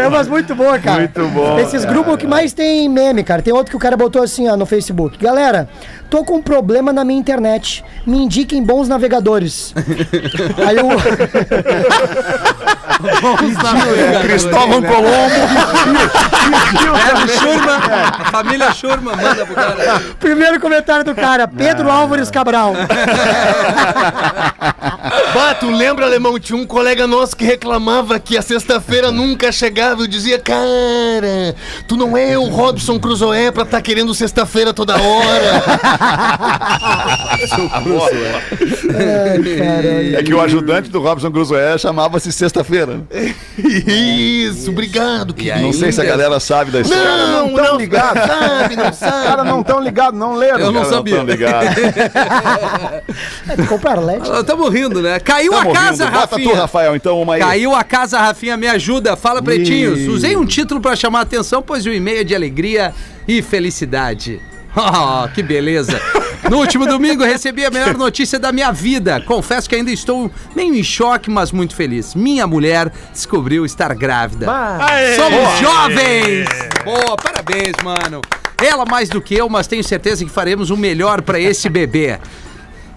[0.00, 1.00] É umas muito boa, cara.
[1.00, 3.42] Muito bom, Esses grupos que mais tem meme, cara.
[3.42, 5.18] Tem outro que o cara botou assim, ó, no Facebook.
[5.18, 5.68] Galera,
[6.12, 7.82] tô com um problema na minha internet.
[8.06, 9.72] Me indiquem bons navegadores.
[10.68, 10.90] Aí o...
[14.20, 15.34] Cristóvão Colombo.
[16.92, 17.80] É, Schurman,
[18.18, 20.02] a família Schurman manda pro cara.
[20.20, 22.74] primeiro comentário do cara, Pedro Álvares Cabral.
[25.34, 26.38] Bah, tu lembra, Alemão?
[26.38, 30.02] Tinha um colega nosso que reclamava que a sexta-feira nunca chegava.
[30.02, 31.56] Eu dizia, cara,
[31.88, 35.62] tu não é o Robson Crusoe pra tá querendo sexta-feira toda hora.
[38.94, 40.16] Ai, caralho.
[40.16, 43.00] É que o ajudante do Robson Crusoe chamava-se Sexta-feira.
[43.10, 43.34] né?
[43.86, 45.60] Isso, obrigado, querido.
[45.60, 47.04] Não sei se a galera sabe da história.
[47.04, 48.18] Não, não tão não, ligado.
[48.26, 49.26] sabe, não Os sabe.
[49.26, 50.60] caras não estão ligados, não leram.
[50.60, 51.16] Eu não Cara, sabia.
[51.16, 51.66] tão ligado.
[53.68, 54.28] Compraram LED?
[54.40, 55.18] Estamos rindo, né?
[55.20, 56.14] Caiu Tamo a casa, rindo.
[56.16, 56.56] Bota tu, Rafinha.
[56.56, 57.40] Rafael, então, uma aí.
[57.40, 59.16] Caiu a casa, Rafinha, me ajuda.
[59.16, 60.06] Fala, pretinhos.
[60.08, 62.92] Usei um título pra chamar a atenção, pois o e-mail é de alegria
[63.26, 64.40] e felicidade.
[64.74, 66.00] Oh, que beleza.
[66.48, 69.20] No último domingo recebi a melhor notícia da minha vida.
[69.20, 72.14] Confesso que ainda estou meio em choque, mas muito feliz.
[72.14, 74.46] Minha mulher descobriu estar grávida.
[74.80, 75.14] Aê!
[75.16, 76.48] Somos jovens!
[76.84, 78.20] Boa, parabéns, mano.
[78.62, 82.18] Ela mais do que eu, mas tenho certeza que faremos o melhor pra esse bebê.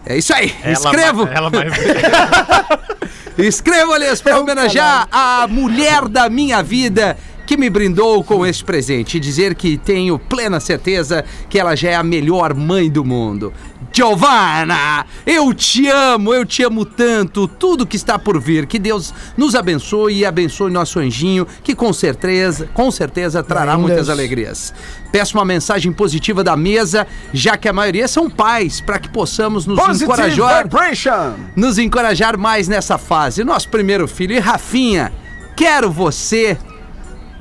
[0.05, 0.53] É isso aí.
[0.63, 1.25] Ela Escrevo.
[1.25, 1.73] ma- Ela mais...
[3.37, 9.19] Escrevo-lhes para homenagear a mulher da minha vida que me brindou com este presente e
[9.19, 13.53] dizer que tenho plena certeza que ela já é a melhor mãe do mundo.
[13.93, 19.13] Giovanna, eu te amo, eu te amo tanto, tudo que está por vir, que Deus
[19.37, 24.73] nos abençoe e abençoe nosso anjinho, que com certeza, com certeza trará muitas alegrias.
[25.13, 29.65] Peço uma mensagem positiva da mesa, já que a maioria são pais, para que possamos
[29.65, 31.33] nos Positive encorajar vibration.
[31.55, 33.45] nos encorajar mais nessa fase.
[33.45, 35.13] Nosso primeiro filho, e Rafinha,
[35.55, 36.57] quero você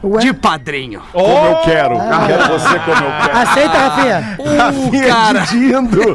[0.05, 0.21] Ué?
[0.21, 1.01] de padrinho.
[1.13, 1.97] Como eu quero.
[2.27, 3.39] Quero você como eu quero.
[3.39, 4.39] Aceita, Rafinha?
[4.39, 5.41] Uh, cara.
[5.41, 6.15] Dindo.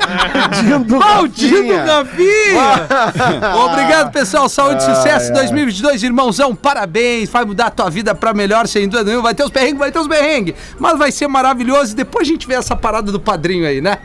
[0.62, 1.00] Dindo.
[1.00, 1.86] Maldito Rafinha.
[1.86, 3.56] Rafinha!
[3.66, 4.48] Obrigado, pessoal.
[4.48, 6.56] Saúde e sucesso 2022, irmãozão.
[6.56, 7.30] Parabéns.
[7.30, 9.24] Vai mudar a tua vida pra melhor, sem dúvida nenhuma.
[9.24, 10.54] Vai ter os perrengues, vai ter os perrengues.
[10.78, 11.94] Mas vai ser maravilhoso.
[11.94, 13.98] E depois a gente vê essa parada do padrinho aí, né?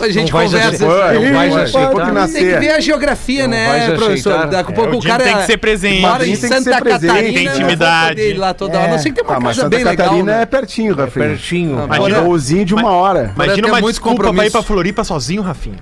[0.00, 0.86] A gente vai já conversa.
[0.86, 4.46] aceitar, não vai Tem que ver a geografia, Não vai né, professor?
[4.46, 6.00] Daqui a pouco É, o o cara tem que ser presente.
[6.00, 7.06] mora em tem Santa ser presente.
[7.06, 7.34] Catarina.
[7.34, 8.20] Tem não intimidade.
[8.22, 8.88] vai ir lá toda hora.
[8.88, 8.90] É.
[8.90, 10.42] Não sei que tem uma Ah, mas casa Santa bem legal, Catarina né?
[10.42, 11.26] é pertinho, Rafinha.
[11.28, 11.78] Pertinho.
[11.78, 13.32] Ah, Imagina- Um voozinho de uma hora.
[13.34, 15.76] Imagina uma muito desculpa pra ir pra Floripa sozinho, Rafinha.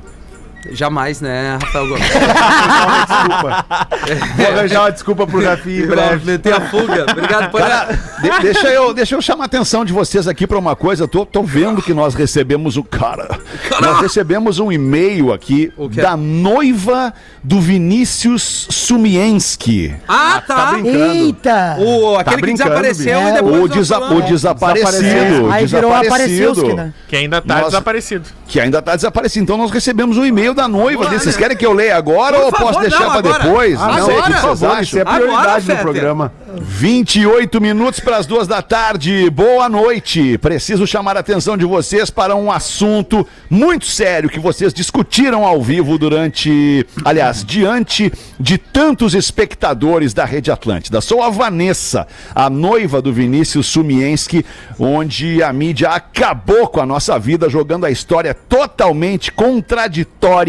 [0.73, 2.05] Jamais, né, Rafael Gomes?
[2.09, 3.67] Desculpa.
[4.37, 6.27] Vou arranjar uma desculpa pro Rafinha em breve.
[6.31, 7.07] Meter a fuga.
[7.11, 10.77] Obrigado por De- deixa, eu, deixa eu chamar a atenção de vocês aqui pra uma
[10.77, 11.09] coisa.
[11.09, 13.39] Tô, tô vendo que nós recebemos o cara.
[13.81, 19.95] Nós recebemos um e-mail aqui da noiva do Vinícius Sumienski.
[20.09, 20.79] Ah, tá.
[20.85, 21.77] Eita!
[21.79, 23.29] O, aquele que brincando, desapareceu bicho.
[23.29, 24.91] e É, depois O, nós desa- o desaparecido.
[24.91, 25.53] Desapareceu.
[25.53, 26.51] Aí virou desaparecido.
[26.51, 26.93] Apareciuski, né?
[27.09, 27.67] Que ainda tá Nossa.
[27.67, 28.29] desaparecido.
[28.47, 29.43] Que ainda tá desaparecido.
[29.45, 31.05] Então nós recebemos um e-mail da noiva.
[31.07, 31.19] dele.
[31.21, 33.39] Vocês querem que eu leia agora Por ou favor, posso deixar agora.
[33.45, 33.81] depois?
[33.81, 35.83] Ah, Não Agora, por favor, isso é Agora, prioridade no Fetter.
[35.83, 36.33] programa.
[36.55, 39.31] 28 minutos para as duas da tarde.
[39.31, 40.37] Boa noite.
[40.39, 45.63] Preciso chamar a atenção de vocês para um assunto muito sério que vocês discutiram ao
[45.63, 51.01] vivo durante, aliás, diante de tantos espectadores da Rede Atlântida.
[51.01, 54.45] Sou a Vanessa, a noiva do Vinícius Sumienski,
[54.79, 60.40] onde a mídia acabou com a nossa vida jogando a história totalmente contraditória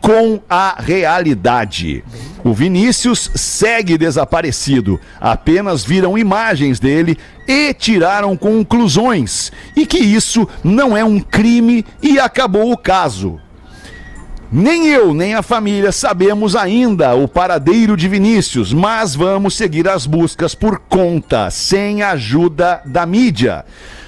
[0.00, 2.04] com a realidade.
[2.44, 5.00] O Vinícius segue desaparecido.
[5.20, 7.16] Apenas viram imagens dele
[7.48, 9.50] e tiraram conclusões.
[9.74, 13.40] E que isso não é um crime e acabou o caso.
[14.56, 20.06] Nem eu, nem a família sabemos ainda o paradeiro de Vinícius, mas vamos seguir as
[20.06, 23.64] buscas por conta, sem a ajuda da mídia.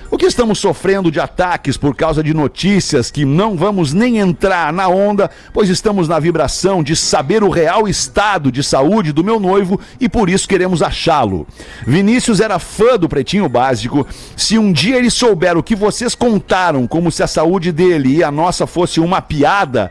[0.08, 4.72] O que estamos sofrendo de ataques por causa de notícias que não vamos nem entrar
[4.72, 9.40] na onda, pois estamos na vibração de saber o real estado de saúde do meu
[9.40, 11.46] noivo e por isso queremos achá-lo.
[11.84, 14.06] Vinícius era fã do Pretinho Básico.
[14.36, 18.24] Se um dia ele souber o que vocês contaram, como se a saúde dele e
[18.24, 19.90] a nossa fosse uma piada,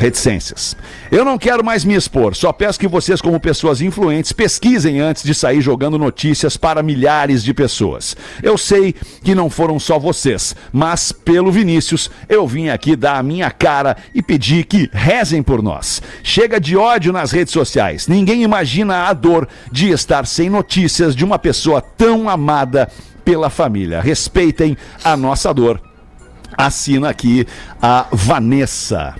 [0.00, 0.74] reticências.
[1.10, 5.22] Eu não quero mais me expor, só peço que vocês, como pessoas influentes, pesquisem antes
[5.22, 8.16] de sair jogando notícias para milhares de pessoas.
[8.42, 13.22] Eu sei que não foram só vocês, mas pelo Vinícius, eu vim aqui dar a
[13.22, 16.02] minha cara e pedir que rezem por nós.
[16.22, 18.08] Chega de ódio nas redes sociais.
[18.08, 22.90] Ninguém imagina a dor de estar sem notícias de uma pessoa tão amada
[23.22, 24.00] pela família.
[24.00, 25.80] Respeitem a nossa dor
[26.56, 27.46] assina aqui
[27.80, 29.14] a Vanessa.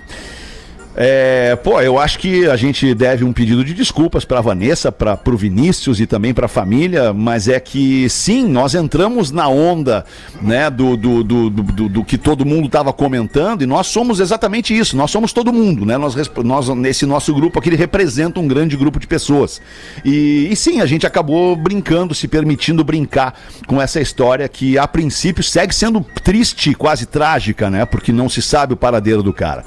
[0.95, 5.17] É, pô, eu acho que a gente deve um pedido de desculpas para Vanessa, para
[5.25, 10.03] o Vinícius e também para a família, mas é que sim, nós entramos na onda,
[10.41, 14.77] né, do, do, do, do, do que todo mundo estava comentando e nós somos exatamente
[14.77, 15.97] isso, nós somos todo mundo, né?
[15.97, 19.61] Nós, nós nesse nosso grupo aqui ele representa um grande grupo de pessoas
[20.03, 24.87] e, e sim, a gente acabou brincando, se permitindo brincar com essa história que a
[24.87, 27.85] princípio segue sendo triste, quase trágica, né?
[27.85, 29.63] Porque não se sabe o paradeiro do cara.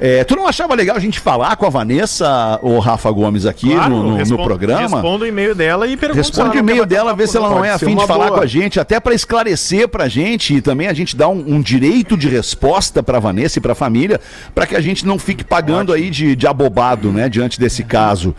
[0.00, 3.70] É, tu não achava legal a gente falar com a Vanessa, ou Rafa Gomes, aqui
[3.72, 4.80] Claro, no, no- no respon- programa?
[4.80, 7.70] Responda o e-mail dela e pergunta Responde o e-mail dela, vê se ela não é
[7.70, 8.38] afim de falar boa.
[8.38, 11.60] com a gente, até para esclarecer pra gente e também a gente dar um, um
[11.60, 14.20] direito de resposta pra Vanessa e pra família,
[14.54, 18.34] pra que a gente não fique pagando aí de, de abobado, né, diante desse caso.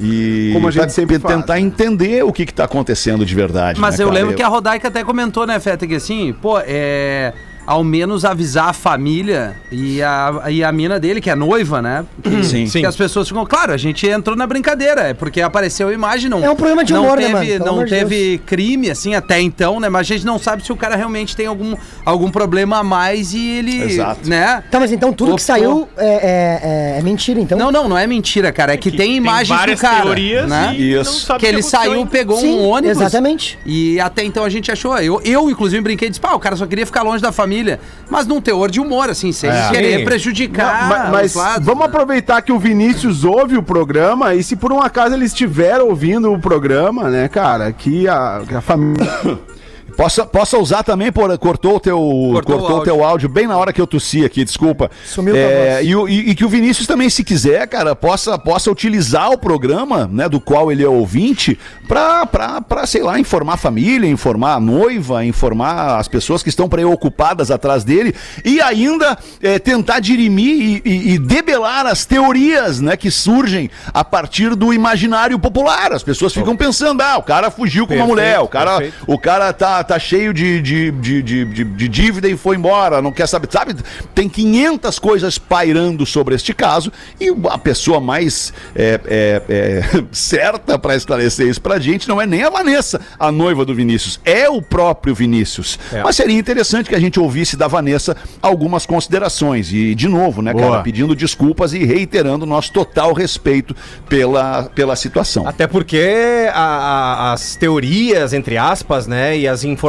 [0.00, 1.62] E Como a gente pra sempre tentar faz.
[1.62, 3.78] entender o que, que tá acontecendo de verdade.
[3.78, 4.18] Mas né, eu cara?
[4.20, 7.34] lembro que a Rodaica até comentou, né, Feta, que assim, pô, é.
[7.70, 12.04] Ao menos avisar a família e a, e a mina dele, que é noiva, né?
[12.20, 12.80] Que, Sim.
[12.80, 13.46] que as pessoas ficam.
[13.46, 16.42] Claro, a gente entrou na brincadeira, é porque apareceu a imagem, não.
[16.44, 17.64] É um programa de não humor, né, teve, mano?
[17.64, 19.88] Pelo Não teve crime, assim, até então, né?
[19.88, 23.34] Mas a gente não sabe se o cara realmente tem algum, algum problema a mais
[23.34, 23.82] e ele.
[23.84, 24.28] Exato.
[24.28, 24.64] Né?
[24.68, 27.58] Tá, mas então tudo que saiu é, é- é- é mentira, então?
[27.58, 28.74] Não, não, não é mentira, cara.
[28.74, 30.02] É que, tem imagens várias do cara.
[30.02, 30.74] teorias né?
[30.76, 31.10] e Isso.
[31.12, 32.98] não sabe Que ele aconteceu saiu, pegou Sim, um ônibus.
[33.00, 33.58] exatamente.
[33.64, 34.96] E até então a gente achou.
[34.98, 37.80] Eu, eu inclusive, brinquei e disse, pá, o cara só queria ficar longe da família.
[38.08, 39.70] Mas num teor de humor, assim, sem É.
[39.70, 40.04] querer Sim.
[40.04, 41.10] prejudicar.
[41.10, 41.86] Mas lados, vamos né?
[41.86, 46.32] aproveitar que o Vinícius ouve o programa e se por um acaso ele estiver ouvindo
[46.32, 49.06] o programa, né, cara, que a, que a família.
[50.00, 51.98] Possa, possa usar também, por, cortou o teu,
[52.32, 52.84] cortou, o o áudio.
[52.84, 54.90] teu áudio bem na hora que eu tossi aqui, desculpa.
[55.04, 59.30] Sumiu é, e, e- e que o Vinícius também, se quiser, cara, possa, possa utilizar
[59.30, 63.56] o programa, né, do qual ele é ouvinte, pra, pra, pra, sei lá, informar a
[63.58, 69.58] família, informar a noiva, informar as pessoas que estão preocupadas atrás dele e ainda é,
[69.58, 75.38] tentar dirimir e, e- e debelar as teorias, né, que surgem a partir do imaginário
[75.38, 75.92] popular.
[75.92, 79.04] As pessoas ficam pensando, ah, o cara fugiu com uma Perfeito, mulher, o cara, perfeito.
[79.06, 83.10] o cara tá, tá cheio de, de, de, de, de- dívida e foi embora, não
[83.12, 83.48] quer saber.
[83.50, 83.74] Sabe,
[84.14, 90.78] tem 500 coisas pairando sobre este caso e a pessoa mais é, é, é, certa
[90.78, 94.48] para esclarecer isso pra gente não é nem a Vanessa, a noiva do Vinícius, é
[94.48, 95.78] o próprio Vinícius.
[96.04, 99.72] Mas seria interessante que a gente ouvisse da Vanessa algumas considerações.
[99.72, 100.82] E, de novo, né, cara, Boa.
[100.82, 103.74] pedindo desculpas e reiterando nosso total respeito
[104.08, 105.48] pela, pela situação.
[105.48, 109.79] Até porque a- a- as teorias, entre aspas, né, e as informações,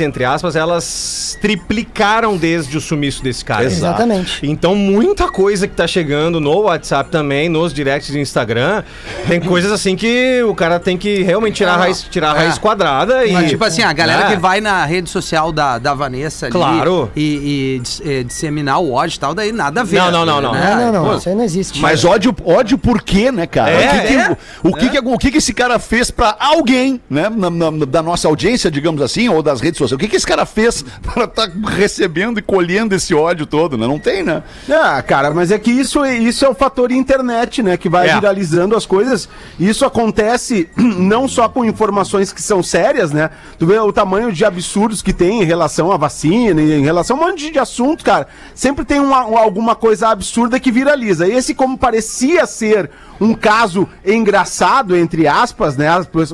[0.00, 3.64] entre aspas, elas triplicaram desde o sumiço desse cara.
[3.64, 4.02] Exato.
[4.02, 4.40] Exatamente.
[4.46, 8.82] Então, muita coisa que tá chegando no WhatsApp também, nos directs do Instagram,
[9.28, 12.38] tem coisas assim que o cara tem que realmente tirar a raiz, tirar a É.
[12.46, 13.32] raiz quadrada e.
[13.32, 14.34] Mas, tipo assim, a galera né?
[14.34, 17.10] que vai na rede social da, da Vanessa ali Claro.
[17.16, 19.98] e, e dis- eh, disseminar o ódio e tal, daí nada a ver.
[19.98, 20.52] Não, não, não, não.
[20.52, 20.74] né?
[20.76, 21.18] Não, não, não.
[21.18, 21.78] Isso aí não existe.
[21.80, 23.70] Mas ódio, ódio por quê, né, cara?
[23.70, 26.36] É, o que, que, é, o, que, que, o que que esse cara fez pra
[26.38, 29.92] alguém, né, na- na- da nossa audiência, digamos assim, ou das redes sociais?
[29.92, 33.86] O que, que esse cara fez pra estar recebendo e colhendo esse ódio todo, né?
[33.86, 34.42] Não tem, né?
[34.68, 37.76] Ah, cara, mas é que isso, isso é o fator internet, né?
[37.76, 38.14] Que vai É.
[38.14, 39.28] viralizando as coisas.
[39.58, 43.30] Isso acontece não só com informações que são sérias, né?
[43.58, 47.20] Tu vê o tamanho de absurdos que tem em relação à vacina, em relação a
[47.20, 48.26] um monte de assuntos, cara.
[48.54, 51.28] Sempre tem uma- um- alguma coisa absurda que viraliza.
[51.28, 55.86] Esse, como parecia ser um caso engraçado, entre aspas, né?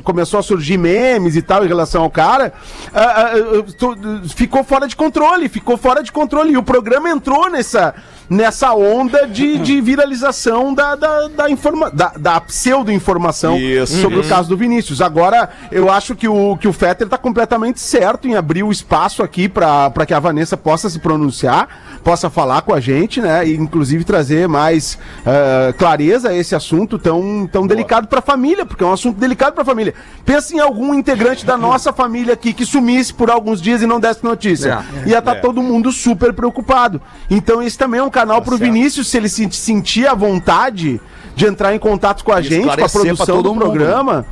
[0.03, 2.53] Começou a surgir memes e tal em relação ao cara.
[2.93, 3.33] Ah,
[3.79, 3.97] tu-
[4.35, 6.53] ficou fora de controle, ficou fora de controle.
[6.53, 7.95] E o programa entrou nessa,
[8.29, 13.57] nessa onda de, de viralização da, da, da, informa, da, da pseudo-informação
[13.87, 15.01] sobre o caso do Vinícius.
[15.01, 19.23] Agora, eu acho que o, que o Fetter tá completamente certo em abrir o espaço
[19.23, 23.47] aqui para que a Vanessa possa se pronunciar, possa falar com a gente, né?
[23.47, 28.65] E inclusive trazer mais ah, clareza a esse assunto tão, tão delicado para a família,
[28.67, 29.95] porque é um assunto delicado para a família.
[30.25, 33.99] Pensa em algum integrante da nossa família aqui que sumisse por alguns dias e não
[33.99, 34.85] desse notícia.
[35.07, 37.01] Ia estar todo mundo super preocupado.
[37.31, 41.01] Então, esse também é um canal pro Vinícius, se ele se sentir à vontade
[41.35, 44.27] de entrar em contato com a gente, com a produção do mundo, programa.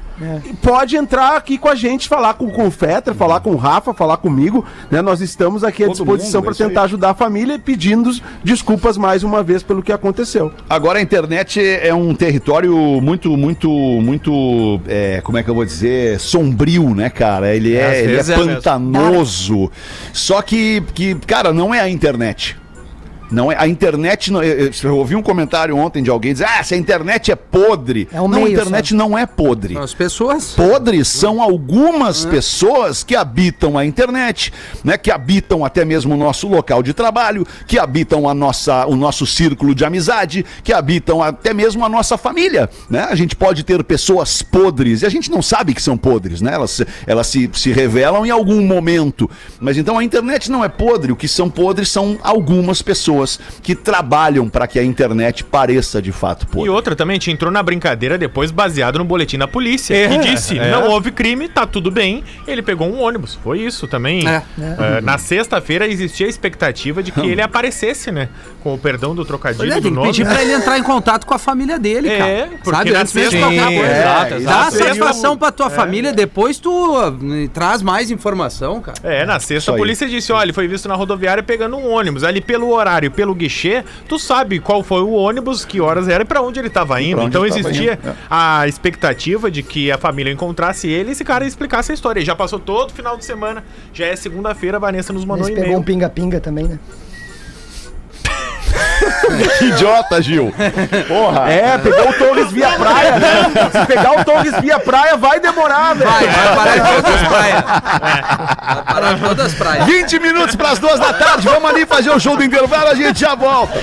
[0.63, 3.95] Pode entrar aqui com a gente, falar com, com o Fetter, falar com o Rafa,
[3.95, 5.01] falar comigo, né?
[5.03, 6.85] Nós estamos aqui à Todo disposição para é tentar aí.
[6.87, 8.11] ajudar a família e pedindo
[8.43, 10.53] desculpas mais uma vez pelo que aconteceu.
[10.69, 15.65] Agora a internet é um território muito, muito, muito, é, como é que eu vou
[15.65, 17.55] dizer, sombrio, né, cara?
[17.55, 18.55] Ele É, é, ele é é mesmo.
[18.55, 19.71] pantanoso.
[20.13, 22.57] Só que, que, cara, não é a internet.
[23.31, 24.33] Não é, a internet.
[24.33, 27.37] Não, eu, eu- ouvi um comentário ontem de alguém dizer: ah, se a internet é
[27.37, 28.09] podre.
[28.13, 29.77] É o não, a meio, internet não é podre.
[29.77, 30.53] As pessoas.
[30.55, 34.97] Podres são algumas pessoas que habitam a internet, né?
[34.97, 39.27] Que habitam até mesmo o nosso local de trabalho, que habitam a nossa, o nosso
[39.27, 43.07] círculo de amizade, que habitam até mesmo a nossa família, né?
[43.11, 46.55] A gente pode ter pessoas podres e a gente não sabe que são podres, né?
[46.55, 49.29] Elas, elas se, se revelam em algum momento.
[49.61, 53.18] Mas então a internet não é podre, o que são podres são algumas pessoas
[53.63, 56.71] que trabalham para que a internet pareça de fato E podre.
[56.71, 59.95] outra também, a gente entrou na brincadeira depois baseado no boletim da polícia.
[59.95, 60.71] É, e disse, é.
[60.71, 62.23] não houve crime, tá tudo bem.
[62.47, 63.39] Ele pegou um ônibus.
[63.43, 64.27] Foi isso também.
[64.29, 64.43] É.
[64.97, 68.29] É, na sexta-feira existia a expectativa de que ele aparecesse, né?
[68.63, 70.09] Com o perdão do trocadilho Olha, do que nome.
[70.09, 72.31] pedir pra ele entrar em contato com a família dele, cara.
[72.31, 72.91] É, porque Sabe?
[72.91, 73.93] na Antes mesmo qualquer Sim, coisa.
[73.93, 74.77] é, Dá exato.
[74.77, 78.99] satisfação pra tua família, depois tu uh, traz mais informação, cara.
[79.03, 82.25] É, na sexta a polícia disse, olha, ele foi visto na rodoviária pegando um ônibus.
[82.25, 86.23] Ali pelo horário, e pelo guichê, tu sabe qual foi o ônibus, que horas era
[86.23, 87.23] e pra onde ele tava indo.
[87.23, 88.15] Então ele existia indo, é.
[88.31, 92.21] a expectativa de que a família encontrasse ele e esse cara explicasse a história.
[92.21, 95.53] E já passou todo final de semana, já é segunda-feira, a Vanessa nos mandou Mas
[95.53, 95.81] um pegou e-mail.
[95.81, 96.79] um pinga-pinga também, né?
[99.59, 100.55] Que idiota, Gil!
[101.07, 101.51] Porra!
[101.51, 103.15] É, pegou o Torres via praia.
[103.73, 106.11] Se pegar o Torres via praia, vai demorar, velho.
[106.11, 107.65] Vai, vai parar em todas as praias.
[107.65, 109.87] Vai parar em todas as praias.
[109.87, 112.95] 20 minutos para as duas da tarde, vamos ali fazer o show do intervalo, a
[112.95, 113.79] gente já volta.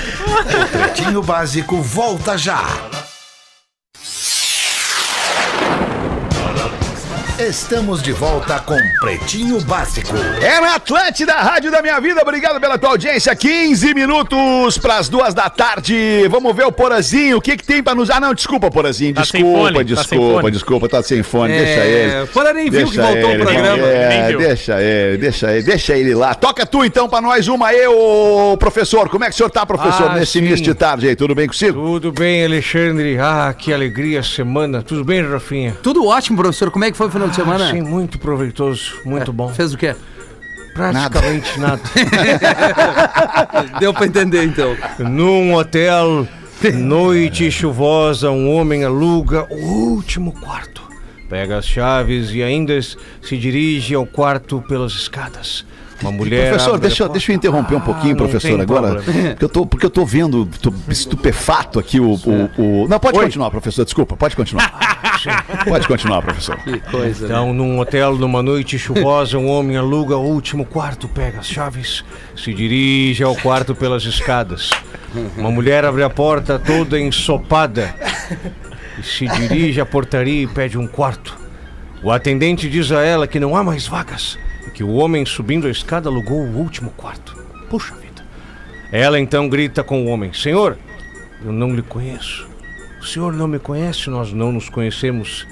[0.72, 2.62] Pretinho Básico volta já.
[7.40, 10.16] Estamos de volta com Pretinho Básico.
[10.42, 13.36] É na Atlântida, Rádio da Minha Vida, obrigado pela tua audiência.
[13.36, 16.26] 15 minutos para as duas da tarde.
[16.30, 18.10] Vamos ver o Porazinho, o que que tem para nos...
[18.10, 20.52] Ah, não, desculpa, Porazinho, Tá desculpa, tá sem desculpa, fone.
[20.52, 22.28] desculpa, tá sem fone, É, deixa ele.
[22.28, 23.84] Porra, nem viu que voltou o programa.
[23.86, 26.34] É, deixa ele, deixa ele, deixa ele lá.
[26.36, 29.10] Toca tu então pra nós uma aí, ô professor.
[29.10, 30.40] Como é que o senhor tá, professor, Ah, nesse sim.
[30.40, 31.16] início de tarde aí?
[31.18, 31.74] Tudo bem consigo?
[31.82, 33.18] Tudo bem, Alexandre?
[33.20, 34.82] Ah, que alegria semana.
[34.82, 35.76] Tudo bem, Rafinha?
[35.84, 36.72] Tudo ótimo, professor.
[36.72, 37.72] Como é que foi o final de semana?
[37.72, 39.50] Sim, muito proveitoso, muito bom.
[39.50, 39.96] Fez o quê?
[40.74, 41.82] Praticamente nada.
[43.80, 44.76] Deu pra entender, então.
[45.00, 46.28] Num hotel,
[46.74, 50.84] noite chuvosa, um homem aluga o último quarto.
[51.30, 55.66] Pega as chaves e ainda se dirige ao quarto pelas escadas.
[56.02, 56.50] Uma mulher.
[56.50, 57.14] Professor, deixa, porta.
[57.14, 58.96] deixa eu interromper um pouquinho, Ah, professor, agora.
[59.02, 59.30] problema.
[59.32, 62.12] Porque eu, tô, porque eu tô vendo, tô estupefato aqui o.
[62.16, 65.00] o, o- Não, pode continuar, professor, desculpa, pode continuar.
[65.68, 66.58] pode continuar, professor.
[66.58, 67.28] Que coisa.
[67.28, 67.34] né?
[67.34, 72.04] Então, num hotel, numa noite chuvosa, um homem aluga o último quarto, pega as chaves,
[72.36, 74.70] se dirige ao quarto pelas escadas.
[75.38, 77.96] Uma mulher abre a porta toda ensopada
[79.00, 81.38] e se dirige à portaria e pede um quarto.
[82.04, 85.68] O atendente diz a ela que não há mais vagas e que o homem subindo
[85.68, 87.36] a escada alugou o último quarto.
[87.70, 88.24] Puxa vida.
[88.92, 90.78] Ela então grita com o homem: Senhor,
[91.44, 92.48] eu não lhe conheço.
[93.00, 95.46] O senhor não me conhece, nós não nos conhecemos.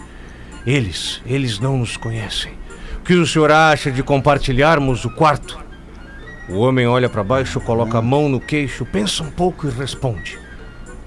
[0.66, 2.54] Eles, eles não nos conhecem.
[2.98, 5.60] O que o senhor acha de compartilharmos o quarto?
[6.50, 10.40] O homem olha para baixo, coloca a mão no queixo, pensa um pouco e responde: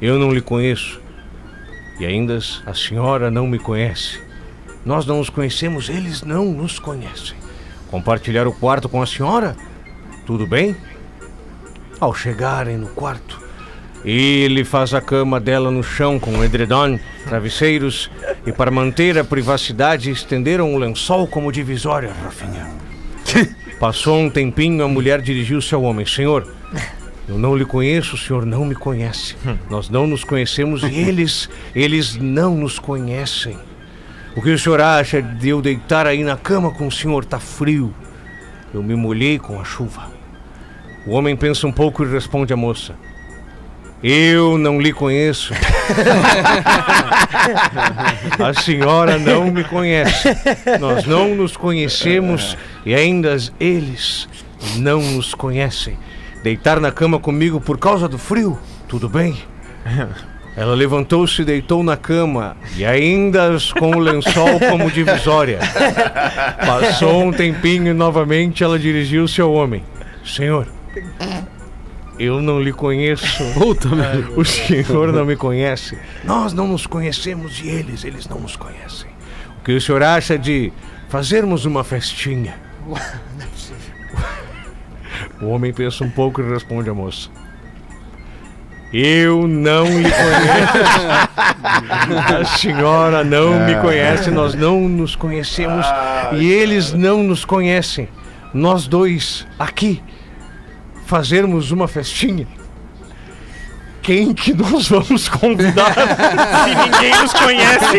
[0.01, 1.01] Eu não lhe conheço.
[1.99, 4.21] E ainda a senhora não me conhece.
[4.85, 7.37] Nós não nos conhecemos, eles não nos conhecem.
[7.91, 9.57] Compartilhar o quarto com a senhora?
[10.25, 10.77] Tudo bem?
[12.01, 13.41] Ao chegarem no quarto,
[14.05, 18.11] ele faz a cama dela no chão com edredom, travesseiros
[18.47, 22.69] e, para manter a privacidade, estenderam um lençol como divisória, Rafinha.
[23.81, 26.47] Passou um tempinho, a mulher dirigiu-se ao homem: Senhor,
[27.29, 29.35] eu não lhe conheço, o senhor não me conhece.
[29.69, 33.59] Nós não nos conhecemos e eles, eles não nos conhecem.
[34.37, 37.25] O que o senhor acha de eu deitar aí na cama com o senhor?
[37.25, 37.95] Tá frio.
[38.73, 40.11] Eu me molhei com a chuva.
[41.07, 42.95] O homem pensa um pouco e responde à moça:
[44.03, 45.55] Eu não lhe conheço.
[48.39, 50.29] A senhora não me conhece.
[50.79, 54.29] Nós não nos conhecemos e ainda eles
[54.77, 55.97] não nos conhecem.
[56.43, 58.59] Deitar na cama comigo por causa do frio?
[58.87, 59.35] Tudo bem?
[60.57, 65.59] Ela levantou-se e deitou na cama, e ainda com o lençol como divisória.
[66.65, 69.85] Passou um tempinho e novamente ela dirigiu-se ao homem:
[70.25, 70.67] Senhor,
[72.19, 73.43] eu não lhe conheço.
[74.35, 75.99] O senhor não me conhece.
[76.25, 79.11] Nós não nos conhecemos e eles, eles não nos conhecem.
[79.61, 80.73] O que o senhor acha de
[81.11, 82.55] fazermos uma festinha?
[85.39, 87.29] O homem pensa um pouco e responde à moça:
[88.93, 91.27] Eu não lhe conheço.
[92.41, 95.87] A senhora não me conhece, nós não nos conhecemos
[96.33, 98.09] e eles não nos conhecem.
[98.55, 100.03] Nós dois aqui
[101.07, 102.47] fazermos uma festinha.
[104.07, 105.93] Quem que nós vamos convidar
[106.63, 107.99] se ninguém nos conhece?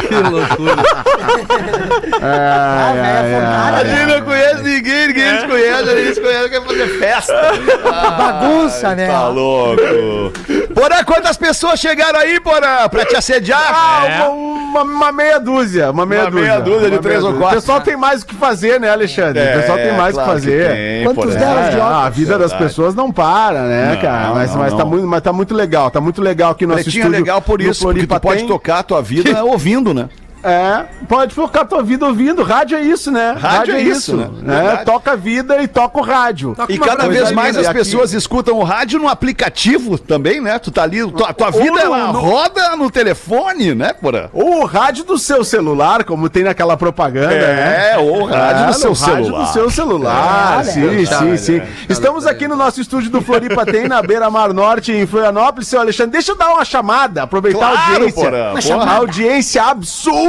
[0.00, 0.82] Que loucura.
[2.20, 6.48] Ah, velho, folgada, A gente não conhece ninguém, ninguém nos conhece, a gente se conhece,
[6.50, 7.52] quer fazer festa.
[8.18, 9.06] Bagunça, né?
[9.06, 10.32] Tá louco.
[10.78, 13.60] Porã, quantas pessoas chegaram aí, Porã, pra te assediar?
[13.74, 14.22] Ah, É.
[14.28, 16.46] uma, uma- uma meia dúzia, uma meia Uma dúzia.
[16.46, 17.58] meia dúzia de Uma três ou quatro.
[17.58, 19.42] O pessoal tem mais o que fazer, né, Alexandre?
[19.42, 20.68] o pessoal tem mais o que claro fazer.
[20.70, 21.38] tem, Quantos Porã.
[21.38, 22.04] delas de É, óculos?
[22.04, 24.34] a vida das pessoas não para, né, Não, cara?
[24.34, 24.86] Mas, não, mas, Tá não.
[24.90, 27.20] muito, mas tá muito legal, tá muito legal aqui no nosso Pretinho é estúdio.
[27.24, 30.08] legal por isso, porque tu pode tocar a tua vida ouvindo, né?
[30.42, 32.42] É, pode focar tua vida ouvindo.
[32.44, 33.34] Rádio é isso, né?
[33.38, 34.28] Rádio é isso, né?
[34.42, 34.76] né?
[34.84, 36.54] Toca a vida e toca o rádio.
[36.56, 37.60] Toca E cada vez mais linda.
[37.62, 40.58] as aqui- pessoas escutam o rádio no aplicativo também, né?
[40.58, 44.28] Tu tá ali, tua, tua vida no- ela no- roda no telefone, né, Porã?
[44.32, 47.92] Ou o rádio do seu celular, como tem naquela propaganda, né?
[47.94, 49.44] É, ou o rádio É, do seu rádio celular.
[49.46, 50.60] do seu celular.
[50.60, 51.56] É, sim, verdade, sim, sim.
[51.58, 51.68] é.
[51.88, 55.66] Estamos aqui no nosso estúdio do Floripa Tem, na Beira Mar Norte, em Florianópolis.
[55.68, 58.22] Seu Alexandre, deixa eu dar uma chamada, aproveitar a Claro, audiência.
[58.24, 58.60] Porã, Uma porra.
[58.62, 58.90] chamada.
[58.90, 60.27] A audiência absurda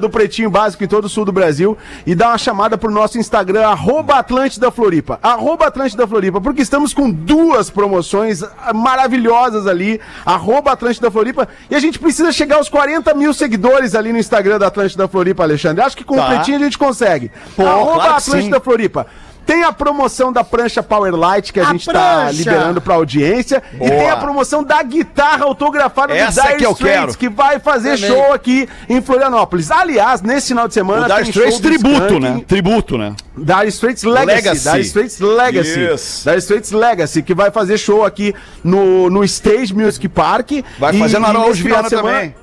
[0.00, 1.76] do Pretinho Básico em todo o sul do Brasil.
[2.06, 5.18] E dá uma chamada pro nosso Instagram, arroba Atlântida Floripa.
[5.22, 8.42] Arroba Atlântida Floripa, porque estamos com duas promoções
[8.74, 10.00] maravilhosas ali.
[10.24, 11.48] Arroba Atlântida Floripa.
[11.70, 15.42] E a gente precisa chegar aos 40 mil seguidores ali no Instagram da Atlântida Floripa,
[15.42, 15.82] Alexandre.
[15.82, 16.24] Acho que com Tá.
[16.24, 17.30] o Pretinho a gente consegue.
[17.56, 18.60] Pô, arroba claro Atlântida.
[18.60, 19.06] Floripa.
[19.48, 22.32] Tem a promoção da prancha Powerlight que a, A gente tá prancha!
[22.32, 23.62] liberando pra audiência.
[23.72, 23.90] E Boa.
[23.90, 27.18] tem a promoção da guitarra autografada Essa do Dire que eu Straits, quero.
[27.18, 28.10] que vai fazer Também.
[28.10, 29.70] show aqui em Florianópolis.
[29.70, 32.44] Aliás, nesse final de semana O Dire tem Straits tributo, Skank, né?
[32.46, 33.14] Tributo, né?
[33.38, 34.34] Dire Straits Legacy.
[34.36, 34.70] Legacy.
[34.70, 35.80] Dire Straits Legacy.
[35.80, 36.22] Yes.
[36.26, 40.50] Dire Straits Legacy, que vai fazer show aqui no, no Stage Music Park.
[40.78, 42.34] Vai E- fazer na e Araújo final Viana de semana- também.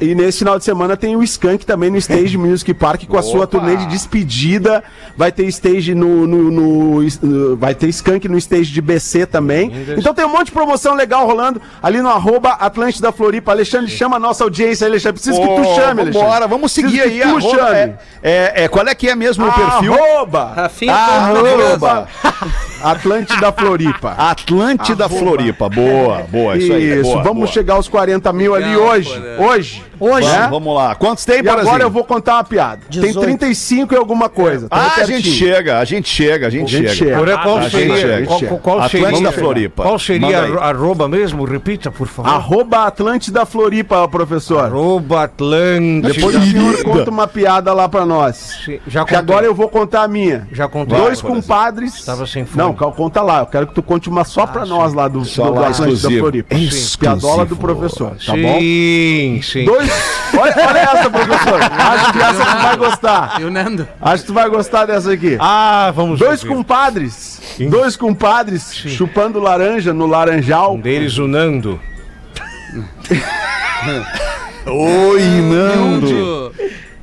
[0.00, 3.22] E nesse final de semana tem o Skank também no Stage Music Park com a
[3.22, 3.58] sua Opa!
[3.58, 4.82] turnê de despedida.
[5.16, 9.70] Vai ter stage no, no- no- no- Vai ter Skank no stage de BC também.
[9.98, 13.52] Então tem um monte de promoção legal rolando ali no arroba Atlântida Floripa.
[13.52, 15.20] Alexandre, chama a nossa audiência, Alexandre.
[15.20, 16.12] Preciso que tu chame, Alexandre.
[16.12, 17.20] Vambora, vamos seguir Preciso aí.
[17.20, 17.94] que tu arroba- chame.
[18.22, 19.92] é, é, é, qual é que é mesmo o perfil?
[19.94, 22.08] Arroba Rafinha Arroba
[22.82, 24.14] Atlântida Floripa.
[24.18, 25.68] Atlântida Floripa.
[25.68, 27.00] Boa, boa, isso aí.
[27.00, 27.46] Isso, boa, vamos boa.
[27.46, 29.10] chegar aos 40 mil ali Legal, hoje.
[29.14, 29.46] Porã.
[29.48, 29.84] Hoje.
[30.00, 30.26] Hoje.
[30.28, 30.34] né?
[30.38, 30.94] Vamos, vamos lá.
[30.94, 32.80] Quantos tem, E agora eu vou contar uma piada.
[32.90, 33.20] Tem 18.
[33.20, 34.66] 35 e alguma coisa.
[34.68, 37.16] tá Ah, a gente chega, a gente chega, a gente, gente chega.
[37.24, 37.38] chega.
[37.42, 38.26] Qual a gente seria, chega.
[38.26, 39.82] qual, qual- Atlântida seria, Floripa.
[39.82, 41.44] qual seria a arroba mesmo?
[41.44, 42.30] Repita, por favor.
[42.30, 44.64] Arroba Atlântida Floripa, professor.
[44.64, 46.14] Arroba Atlântida.
[46.14, 48.58] Depois o senhor conta uma piada lá pra nós.
[48.86, 50.48] Já Que agora eu vou contar a minha.
[50.50, 50.96] Já contei.
[50.96, 52.02] Dois compadres.
[52.06, 52.56] Tava sem fome.
[52.62, 53.40] Não, cal- conta lá.
[53.40, 55.68] Eu quero que tu conte uma só pra nós lá do, Só do, do lá,
[55.68, 56.20] Atlântida exclusivo.
[56.20, 56.54] Floripa.
[56.54, 56.98] Exclusivo.
[56.98, 58.58] Piadola do professor, tá bom?
[58.58, 59.64] Sim, sim.
[59.64, 59.90] Dois.
[60.38, 61.60] Olha, olha essa, professor.
[61.62, 63.40] Acho que essa tu vai gostar.
[63.40, 63.88] E o Nando?
[64.00, 65.36] Acho que tu vai gostar dessa aqui.
[65.40, 66.54] Ah, vamos Dois ouvir.
[66.54, 67.40] compadres.
[67.68, 70.74] Dois compadres chupando laranja no laranjal.
[70.74, 71.80] Um deles, o Nando.
[74.66, 76.06] Oi, Nando.
[76.06, 76.54] Nando.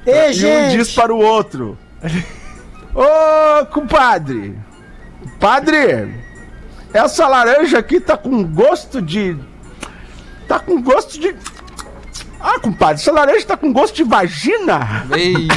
[0.06, 1.78] Ei, E um diz para o outro:
[2.96, 4.56] Ô, compadre,
[5.40, 6.14] padre,
[6.94, 9.38] essa laranja aqui tá com gosto de.
[10.48, 11.36] Tá com gosto de.
[12.40, 15.06] Ah, compadre, essa laranja tá com gosto de vagina.
[15.12, 15.34] Ei,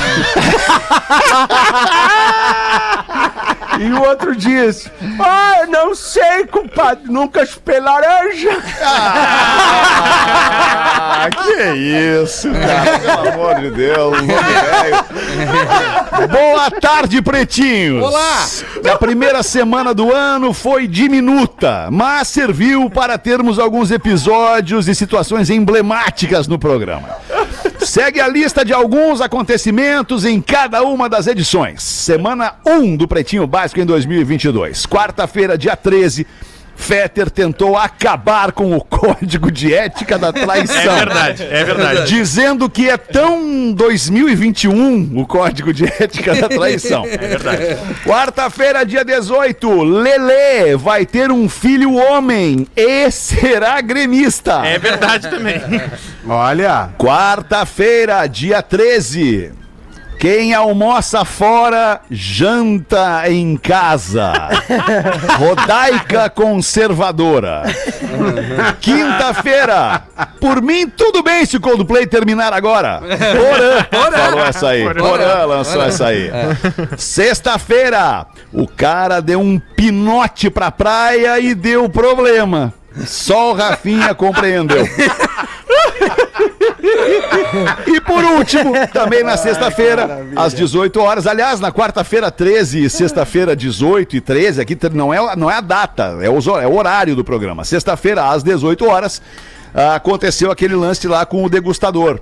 [3.78, 8.50] E o outro diz: Ah, não sei, compadre, nunca chupei laranja.
[8.82, 9.98] Ah,
[11.30, 11.62] que
[12.22, 12.98] isso, cara.
[12.98, 14.16] Pelo amor de Deus.
[16.30, 18.04] Boa tarde, pretinhos.
[18.04, 18.46] Olá.
[18.92, 25.50] A primeira semana do ano foi diminuta, mas serviu para termos alguns episódios e situações
[25.50, 27.08] emblemáticas no programa.
[27.84, 31.82] Segue a lista de alguns acontecimentos em cada uma das edições.
[31.82, 34.86] Semana 1 do Pretinho Básico em 2022.
[34.86, 36.26] Quarta-feira, dia 13.
[36.80, 40.92] Fetter tentou acabar com o código de ética da traição.
[40.92, 42.06] É verdade, é verdade.
[42.08, 47.04] Dizendo que é tão 2021 o código de ética da traição.
[47.04, 47.76] É verdade.
[48.04, 54.62] Quarta-feira, dia 18, Lele vai ter um filho homem e será gremista.
[54.64, 55.60] É verdade também.
[56.26, 59.52] Olha, Quarta-feira, dia 13.
[60.20, 64.34] Quem almoça fora, janta em casa.
[65.40, 67.62] Rodaica conservadora.
[68.82, 70.02] Quinta-feira.
[70.38, 73.00] Por mim, tudo bem se o Coldplay terminar agora.
[73.00, 74.10] Porã.
[74.14, 74.84] Falou essa aí.
[74.92, 76.30] Porã lançou essa aí.
[76.98, 78.26] Sexta-feira.
[78.52, 82.74] O cara deu um pinote pra praia e deu problema.
[83.06, 84.86] Só o Rafinha compreendeu.
[87.86, 91.26] E por último, também na sexta-feira, às 18 horas.
[91.26, 95.60] Aliás, na quarta-feira 13 e sexta-feira 18 e 13, aqui não é, não é a
[95.60, 97.64] data, é, hor- é o horário do programa.
[97.64, 99.20] Sexta-feira, às 18 horas,
[99.74, 102.20] aconteceu aquele lance lá com o degustador.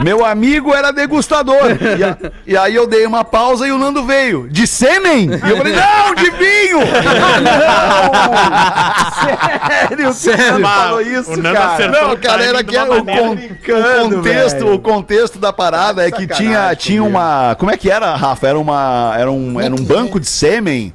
[0.00, 1.56] Meu amigo era degustador.
[1.98, 2.16] E, a-
[2.46, 4.48] e aí eu dei uma pausa e o Nando veio.
[4.48, 5.28] De sêmen?
[5.44, 6.78] E eu falei, não, de vinho!
[9.88, 10.60] Sério, Sério?
[10.66, 11.74] falou isso, o Nando cara?
[11.74, 14.74] acertou Não, o cara, era que era o, con- brincando, o contexto, velho.
[14.74, 18.46] o contexto da parada é que tinha, tinha uma, como é que era, Rafa?
[18.46, 20.92] Era uma, era um, era um banco de sêmen.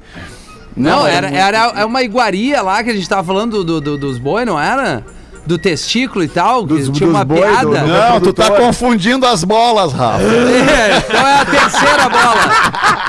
[0.76, 3.98] Não, era, um- era, era uma iguaria lá que a gente tava falando do, do-
[3.98, 5.04] dos boi, não era?
[5.46, 7.66] Do testículo e tal, que Dos- tinha uma boi, piada.
[7.66, 10.22] do- do- Não, tu tá confundindo as bolas, Rafa.
[10.24, 12.34] É, então é a terceira bola.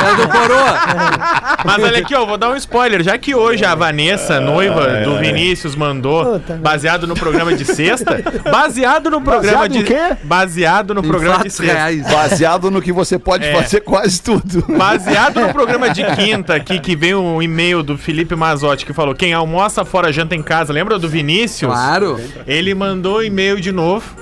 [0.07, 0.79] É do coroa.
[1.63, 3.01] Mas olha aqui, ó, vou dar um spoiler.
[3.03, 5.03] Já que hoje a Vanessa, noiva É.
[5.03, 8.21] do Vinícius, mandou, baseado no programa de sexta,
[8.51, 9.83] baseado no programa Baseado de.
[9.83, 10.17] quê?
[10.23, 11.73] Baseado no programa de sexta.
[11.73, 12.01] reais.
[12.11, 13.53] Baseado no que você pode É.
[13.55, 14.63] fazer quase tudo.
[14.77, 19.15] Baseado no programa de quinta aqui, que veio um e-mail do Felipe Mazotti que falou:
[19.15, 20.71] quem almoça fora, janta em casa.
[20.73, 21.71] Lembra do Vinícius?
[21.71, 22.19] Claro.
[22.47, 24.15] Ele mandou e-mail de novo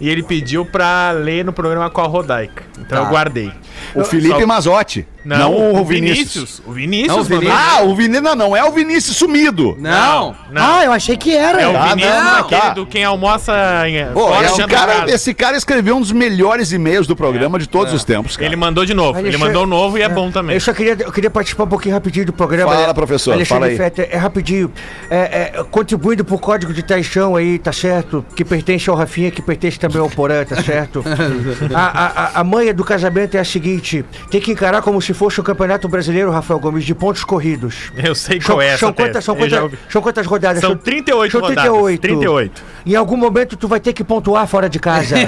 [0.00, 2.64] e ele pediu pra ler no programa com a Rodaica.
[2.78, 3.04] Então Tá.
[3.04, 3.52] eu guardei.
[3.94, 5.06] O Felipe Mazotti.
[5.24, 6.60] Não, o Vinícius.
[6.66, 7.08] O Vinícius.
[7.08, 7.60] Não, o mandou- Vinícius.
[7.78, 8.22] Ah, o Vinícius.
[8.24, 9.74] Não, não é o Vinícius sumido.
[9.80, 10.36] Não.
[10.50, 10.62] Não.
[10.62, 11.62] Ah, eu achei que era.
[11.62, 12.68] É o Ah, Vinícius não, aquele tá.
[12.70, 17.06] do quem almoça em, Pô, janta em cara, esse cara escreveu um dos melhores e-mails
[17.06, 18.46] do programa de todos os tempos, cara.
[18.48, 19.18] Ele mandou de novo.
[19.18, 20.54] Ele Alexandre- mandou um novo e é bom também.
[20.56, 22.72] Eu só queria, eu queria participar um pouquinho rapidinho do programa.
[22.72, 22.92] Fala, né?
[22.92, 23.76] professor, Alexandre fala aí.
[23.78, 24.70] Fetter, é rapidinho.
[25.10, 28.22] É, é, contribuindo pro código de traição aí, tá certo?
[28.36, 31.02] Que pertence ao Rafinha, que pertence também ao Porã, tá certo?
[31.74, 35.12] a, a, a- a manha do casamento é a seguinte: tem que encarar como se
[35.12, 37.92] fosse o Campeonato Brasileiro, Rafael Gomes, de pontos corridos.
[37.96, 39.08] Eu sei São, qual é essa são tese.
[39.08, 39.78] quantas, são, ouvi.
[39.90, 40.60] são quantas rodadas?
[40.60, 41.64] São 38 são rodadas.
[41.64, 42.00] 38.
[42.00, 42.62] 38.
[42.86, 45.16] Em algum momento tu vai ter que pontuar fora de casa.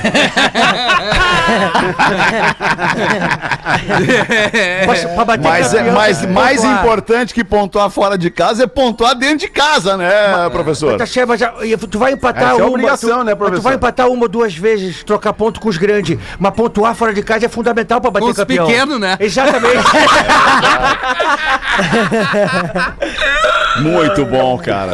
[5.27, 6.21] Bater Mas, é, campeão, mais,
[6.61, 6.81] pontuar.
[6.81, 10.09] importante que pontuar fora de casa é pontuar dentro de casa, né,
[10.51, 10.97] professor?
[10.97, 12.69] Tá certo, mas ah, e tu vai empatar Essa é a uma.
[12.69, 13.63] obrigação, tu, né, Tu professor?
[13.63, 16.17] vai empatar uma ou duas vezes, trocar ponto com os grandes.
[16.39, 18.67] Mas pontuar fora de casa é fundamental pra bater Com os campeão.
[18.67, 19.17] pequenos, né?
[19.21, 19.77] Exatamente.
[23.81, 24.93] Muito bom, cara.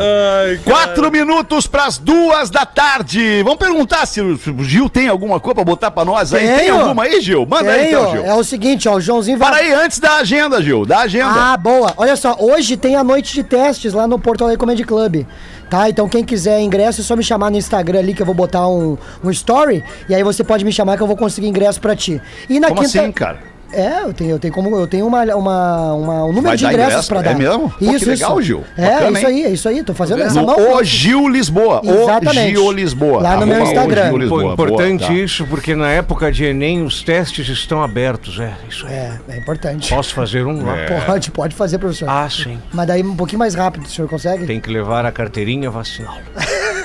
[0.64, 3.42] Quatro minutos pras duas da tarde.
[3.44, 6.46] Vamos perguntar se o Gil tem alguma coisa pra botar pra nós aí.
[6.46, 6.80] Tem Tenho.
[6.80, 7.46] alguma aí, Gil?
[7.46, 8.00] Manda aí Tenho.
[8.00, 8.24] então, Gil.
[8.24, 9.48] É o seguinte, ó, o Joãozinho vai.
[9.50, 10.84] Para aí antes da agenda, Gil.
[10.84, 11.52] Da agenda.
[11.52, 11.92] Ah, boa.
[11.96, 15.24] Olha só, hoje tem a noite de testes lá no Porto Alegre Comedy Club.
[15.72, 15.88] Tá?
[15.88, 18.68] Então quem quiser ingresso é só me chamar no Instagram ali que eu vou botar
[18.68, 19.82] um, um story.
[20.06, 22.20] E aí você pode me chamar que eu vou conseguir ingresso pra ti.
[22.46, 23.00] E na Como quinta.
[23.00, 23.51] assim, cara?
[23.72, 24.74] É, eu tenho, eu tenho como.
[24.76, 27.08] Eu tenho uma, uma, uma- um número Vai de ingressos ingresso?
[27.08, 27.34] pra É dar.
[27.36, 27.70] mesmo?
[27.70, 28.64] Pô, que legal, Gil.
[28.76, 29.82] É, Bacana, isso aí, é isso aí.
[29.82, 30.74] Tô fazendo essa mão.
[30.76, 31.80] O Gil Lisboa.
[31.84, 32.56] Exatamente.
[32.56, 33.22] O Gil Lisboa.
[33.22, 34.02] Lá no meu Instagram.
[34.04, 34.52] Gil Pô, Lisboa.
[34.52, 35.14] importante Boa, tá.
[35.14, 38.38] isso, porque na época de Enem os testes estão abertos.
[38.38, 38.92] É, isso aí.
[38.92, 39.88] É, é importante.
[39.88, 40.72] Posso fazer um lá?
[41.06, 42.08] Pode, pode fazer, professor.
[42.08, 42.58] Ah, sim.
[42.72, 44.46] Mas daí um pouquinho mais rápido, o senhor consegue?
[44.46, 46.16] Tem que levar a carteirinha vacinal.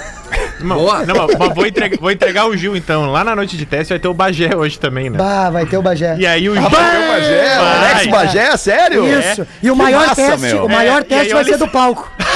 [0.59, 3.11] Não, não, mas vou entregar, vou entregar o Gil então.
[3.11, 5.17] Lá na noite de teste vai ter o Bagé hoje também, né?
[5.17, 6.15] Bah, vai ter o Bagé.
[6.17, 6.65] E aí o Gil.
[6.65, 7.63] Ah, vai ter o Bagé, o.
[7.63, 9.19] Alex Bagé, sério?
[9.19, 9.47] Isso.
[9.61, 10.65] E o Que maior massa, teste, meu.
[10.65, 12.09] o maior É, teste vai olha ser do palco.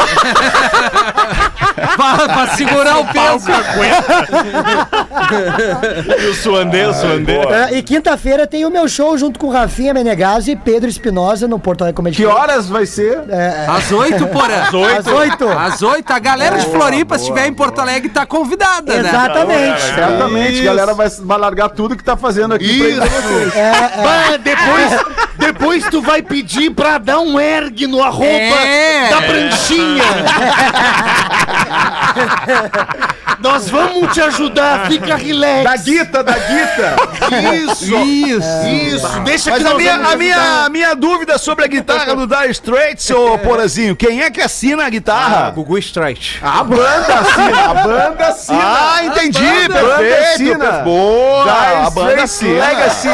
[1.98, 3.52] pra, pra segurar o peso.
[6.22, 7.36] E o suandê, o suandê.
[7.38, 11.58] É, e quinta-feira tem o meu show junto com Rafinha Menegaso e Pedro Espinosa no
[11.60, 13.20] Porto Alegre Comedy Que horas vai ser?
[13.30, 14.64] É, é, Às oito, porra.
[14.64, 15.50] Às Às oito.
[15.50, 16.12] Às oito.
[16.12, 19.10] A galera de Floripa, se estiver em Porto Alegre, tá convidada, né?
[19.10, 19.82] exatamente.
[19.82, 20.62] Certamente, Isso.
[20.62, 23.56] a galera vai, vai largar tudo que tá fazendo aqui pra ir pra vocês.
[23.56, 24.04] É, é.
[24.04, 25.21] Bah, depois,
[25.52, 29.10] depois tu vai pedir pra dar um erg no arroba É.
[29.10, 30.04] da pranchinha.
[33.40, 35.64] Nós vamos te ajudar, fica relax.
[35.64, 36.96] Da Guita, da Guita.
[37.56, 38.68] Isso, Isso.
[38.68, 39.20] isso.
[39.22, 42.52] Deixa Mas que a minha, a, minha, a minha dúvida sobre a guitarra do Dire
[42.52, 45.50] Straits, ô Porazinho, quem é que assina a Ah, guitarra?
[45.52, 46.38] Gugu Strike.
[46.42, 48.60] A banda assina, a banda assina.
[48.64, 50.54] Ah, entendi, banda perfeito.
[50.54, 50.72] assina.
[50.84, 52.68] Boa, Dire a banda assina.
[52.68, 53.08] Legacy.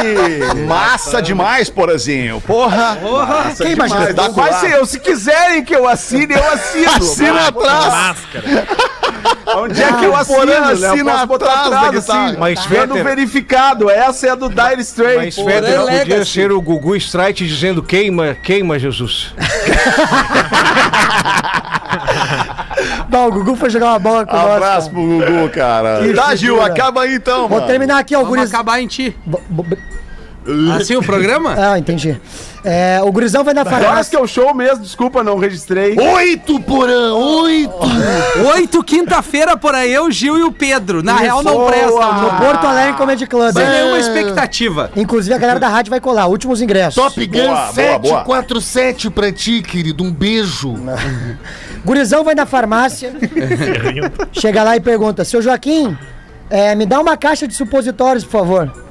[0.68, 2.27] Massa demais, Porazinho.
[2.46, 2.98] Porra.
[3.58, 4.14] Quem imagina?
[4.14, 4.86] Dá quase eu.
[4.86, 6.90] Se quiserem que eu assine, eu assino.
[6.92, 7.86] Assina atrás.
[7.86, 8.68] Máscara.
[9.58, 10.68] Onde é que eu assino, Porã né?
[10.88, 12.36] Eu assina posso botar atrás assim.
[12.38, 13.90] Mas, Fetter- verificado.
[13.90, 15.36] Essa é a do Dire Mas Straits.
[15.38, 16.32] Fetter podia Legacy.
[16.32, 19.34] ser o Gugu Strike dizendo queima, queima Jesus.
[23.10, 24.52] Não, o Gugu foi jogar uma bola com nós.
[24.56, 26.00] Abraço pro Gugu, cara.
[26.02, 27.68] Que Tá, Gil, acaba aí então, Vou mano.
[27.68, 28.54] terminar aqui, ó, Vamos guris.
[28.54, 29.16] acabar em ti.
[29.26, 29.42] Bo-
[30.76, 31.56] Assim o programa?
[31.58, 32.20] Ah, entendi.
[32.64, 34.12] É, o gurizão vai na farmácia.
[34.12, 34.84] que é o show mesmo?
[34.84, 35.98] Desculpa, não registrei.
[35.98, 37.74] Oito, porã, oito!
[38.54, 41.02] Oito, quinta-feira, por aí, eu, Gil e o Pedro.
[41.04, 41.72] Na real, não Boa.
[41.72, 42.12] presta.
[42.14, 43.54] No Porto Alegre Comedy Club.
[43.54, 44.92] tem nenhuma expectativa.
[44.96, 46.28] Inclusive a galera da rádio vai colar.
[46.28, 46.96] Últimos ingressos.
[46.96, 50.04] Top Gun Boa, boa, 747 pra ti, querido.
[50.04, 50.76] Um beijo.
[51.86, 53.14] Gurizão vai na farmácia.
[54.34, 55.98] chega lá e pergunta: Seu Joaquim,
[56.50, 58.87] é, me dá uma caixa de supositórios, por favor.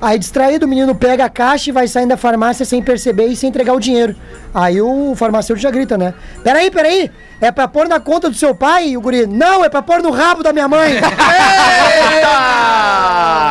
[0.00, 3.36] Aí, distraído, o menino pega a caixa e vai saindo da farmácia sem perceber e
[3.36, 4.16] sem entregar o dinheiro.
[4.54, 6.14] Aí o farmacêutico já grita, né?
[6.42, 8.88] Peraí, peraí, é pra pôr na conta do seu pai?
[8.88, 10.94] E o guri, não, é pra pôr no rabo da minha mãe.
[10.96, 12.79] Eita!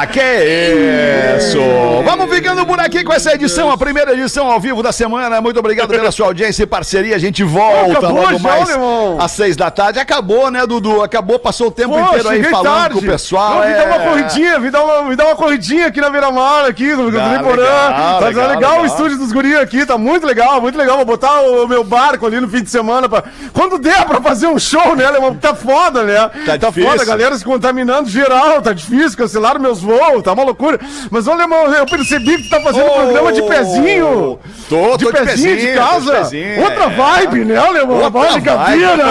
[0.07, 1.59] Que isso!
[2.03, 5.41] Vamos ficando por aqui com essa edição, a primeira edição ao vivo da semana.
[5.41, 7.15] Muito obrigado pela sua audiência e parceria.
[7.15, 9.17] A gente volta Acabou logo já, mais irmão.
[9.19, 9.99] às seis da tarde.
[9.99, 11.01] Acabou, né, Dudu?
[11.01, 12.93] Acabou, passou o tempo Pô, inteiro aí falando tarde.
[12.95, 13.59] com o pessoal.
[13.59, 14.07] Não, me dá uma é.
[14.07, 17.65] corridinha, me dá uma, me dá uma corridinha aqui na Beira-Mar, aqui, no Legal, Triporã.
[17.65, 18.81] Tá legal, legal, legal.
[18.81, 20.97] o estúdio dos guris aqui, tá muito legal, muito legal.
[20.97, 23.23] Vou botar o meu barco ali no fim de semana pra...
[23.53, 25.35] Quando der pra fazer um show, né, Alemão?
[25.35, 26.29] Tá foda, né?
[26.45, 26.89] Tá difícil.
[26.89, 29.88] foda, a galera se contaminando geral, tá difícil, cancelaram meus voos,
[30.23, 30.79] tá uma loucura.
[31.09, 34.39] Mas, ô, Alemão, eu percebi que tu tá fazendo Ô, programa de pezinho.
[34.69, 36.11] Tô, De tô pezinho de, tô casa.
[36.13, 36.89] pezinho, Outra é.
[36.89, 37.97] vibe, né, Alemão?
[37.97, 38.41] Outra Vibe.
[38.41, 39.05] Gabira.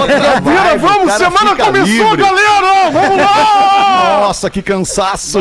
[0.00, 2.16] Outra vibe, vamos, semana começou, livre.
[2.16, 2.90] galera!
[2.92, 4.20] Vamos lá!
[4.26, 5.38] Nossa, que cansaço!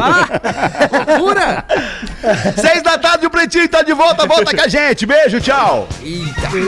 [1.07, 1.65] Loucura!
[2.57, 4.25] Seis da tarde, o Pretinho tá de volta.
[4.25, 5.05] Volta com a gente.
[5.05, 5.87] Beijo, tchau.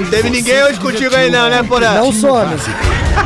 [0.10, 1.94] Teve ninguém hoje contigo aí não, né, porã?
[1.94, 2.56] Não some.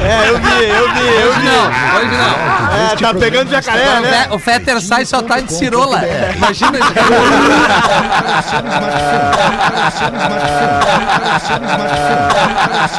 [0.02, 1.46] É, eu vi, eu vi, eu vi.
[1.46, 2.94] Não, hoje não.
[2.94, 4.28] É, tá pegando jacaré, né?
[4.32, 4.38] O
[4.70, 6.02] Fetter sai só tá de cirola.
[6.36, 6.86] Imagina ele.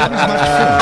[0.01, 0.77] Smartphone.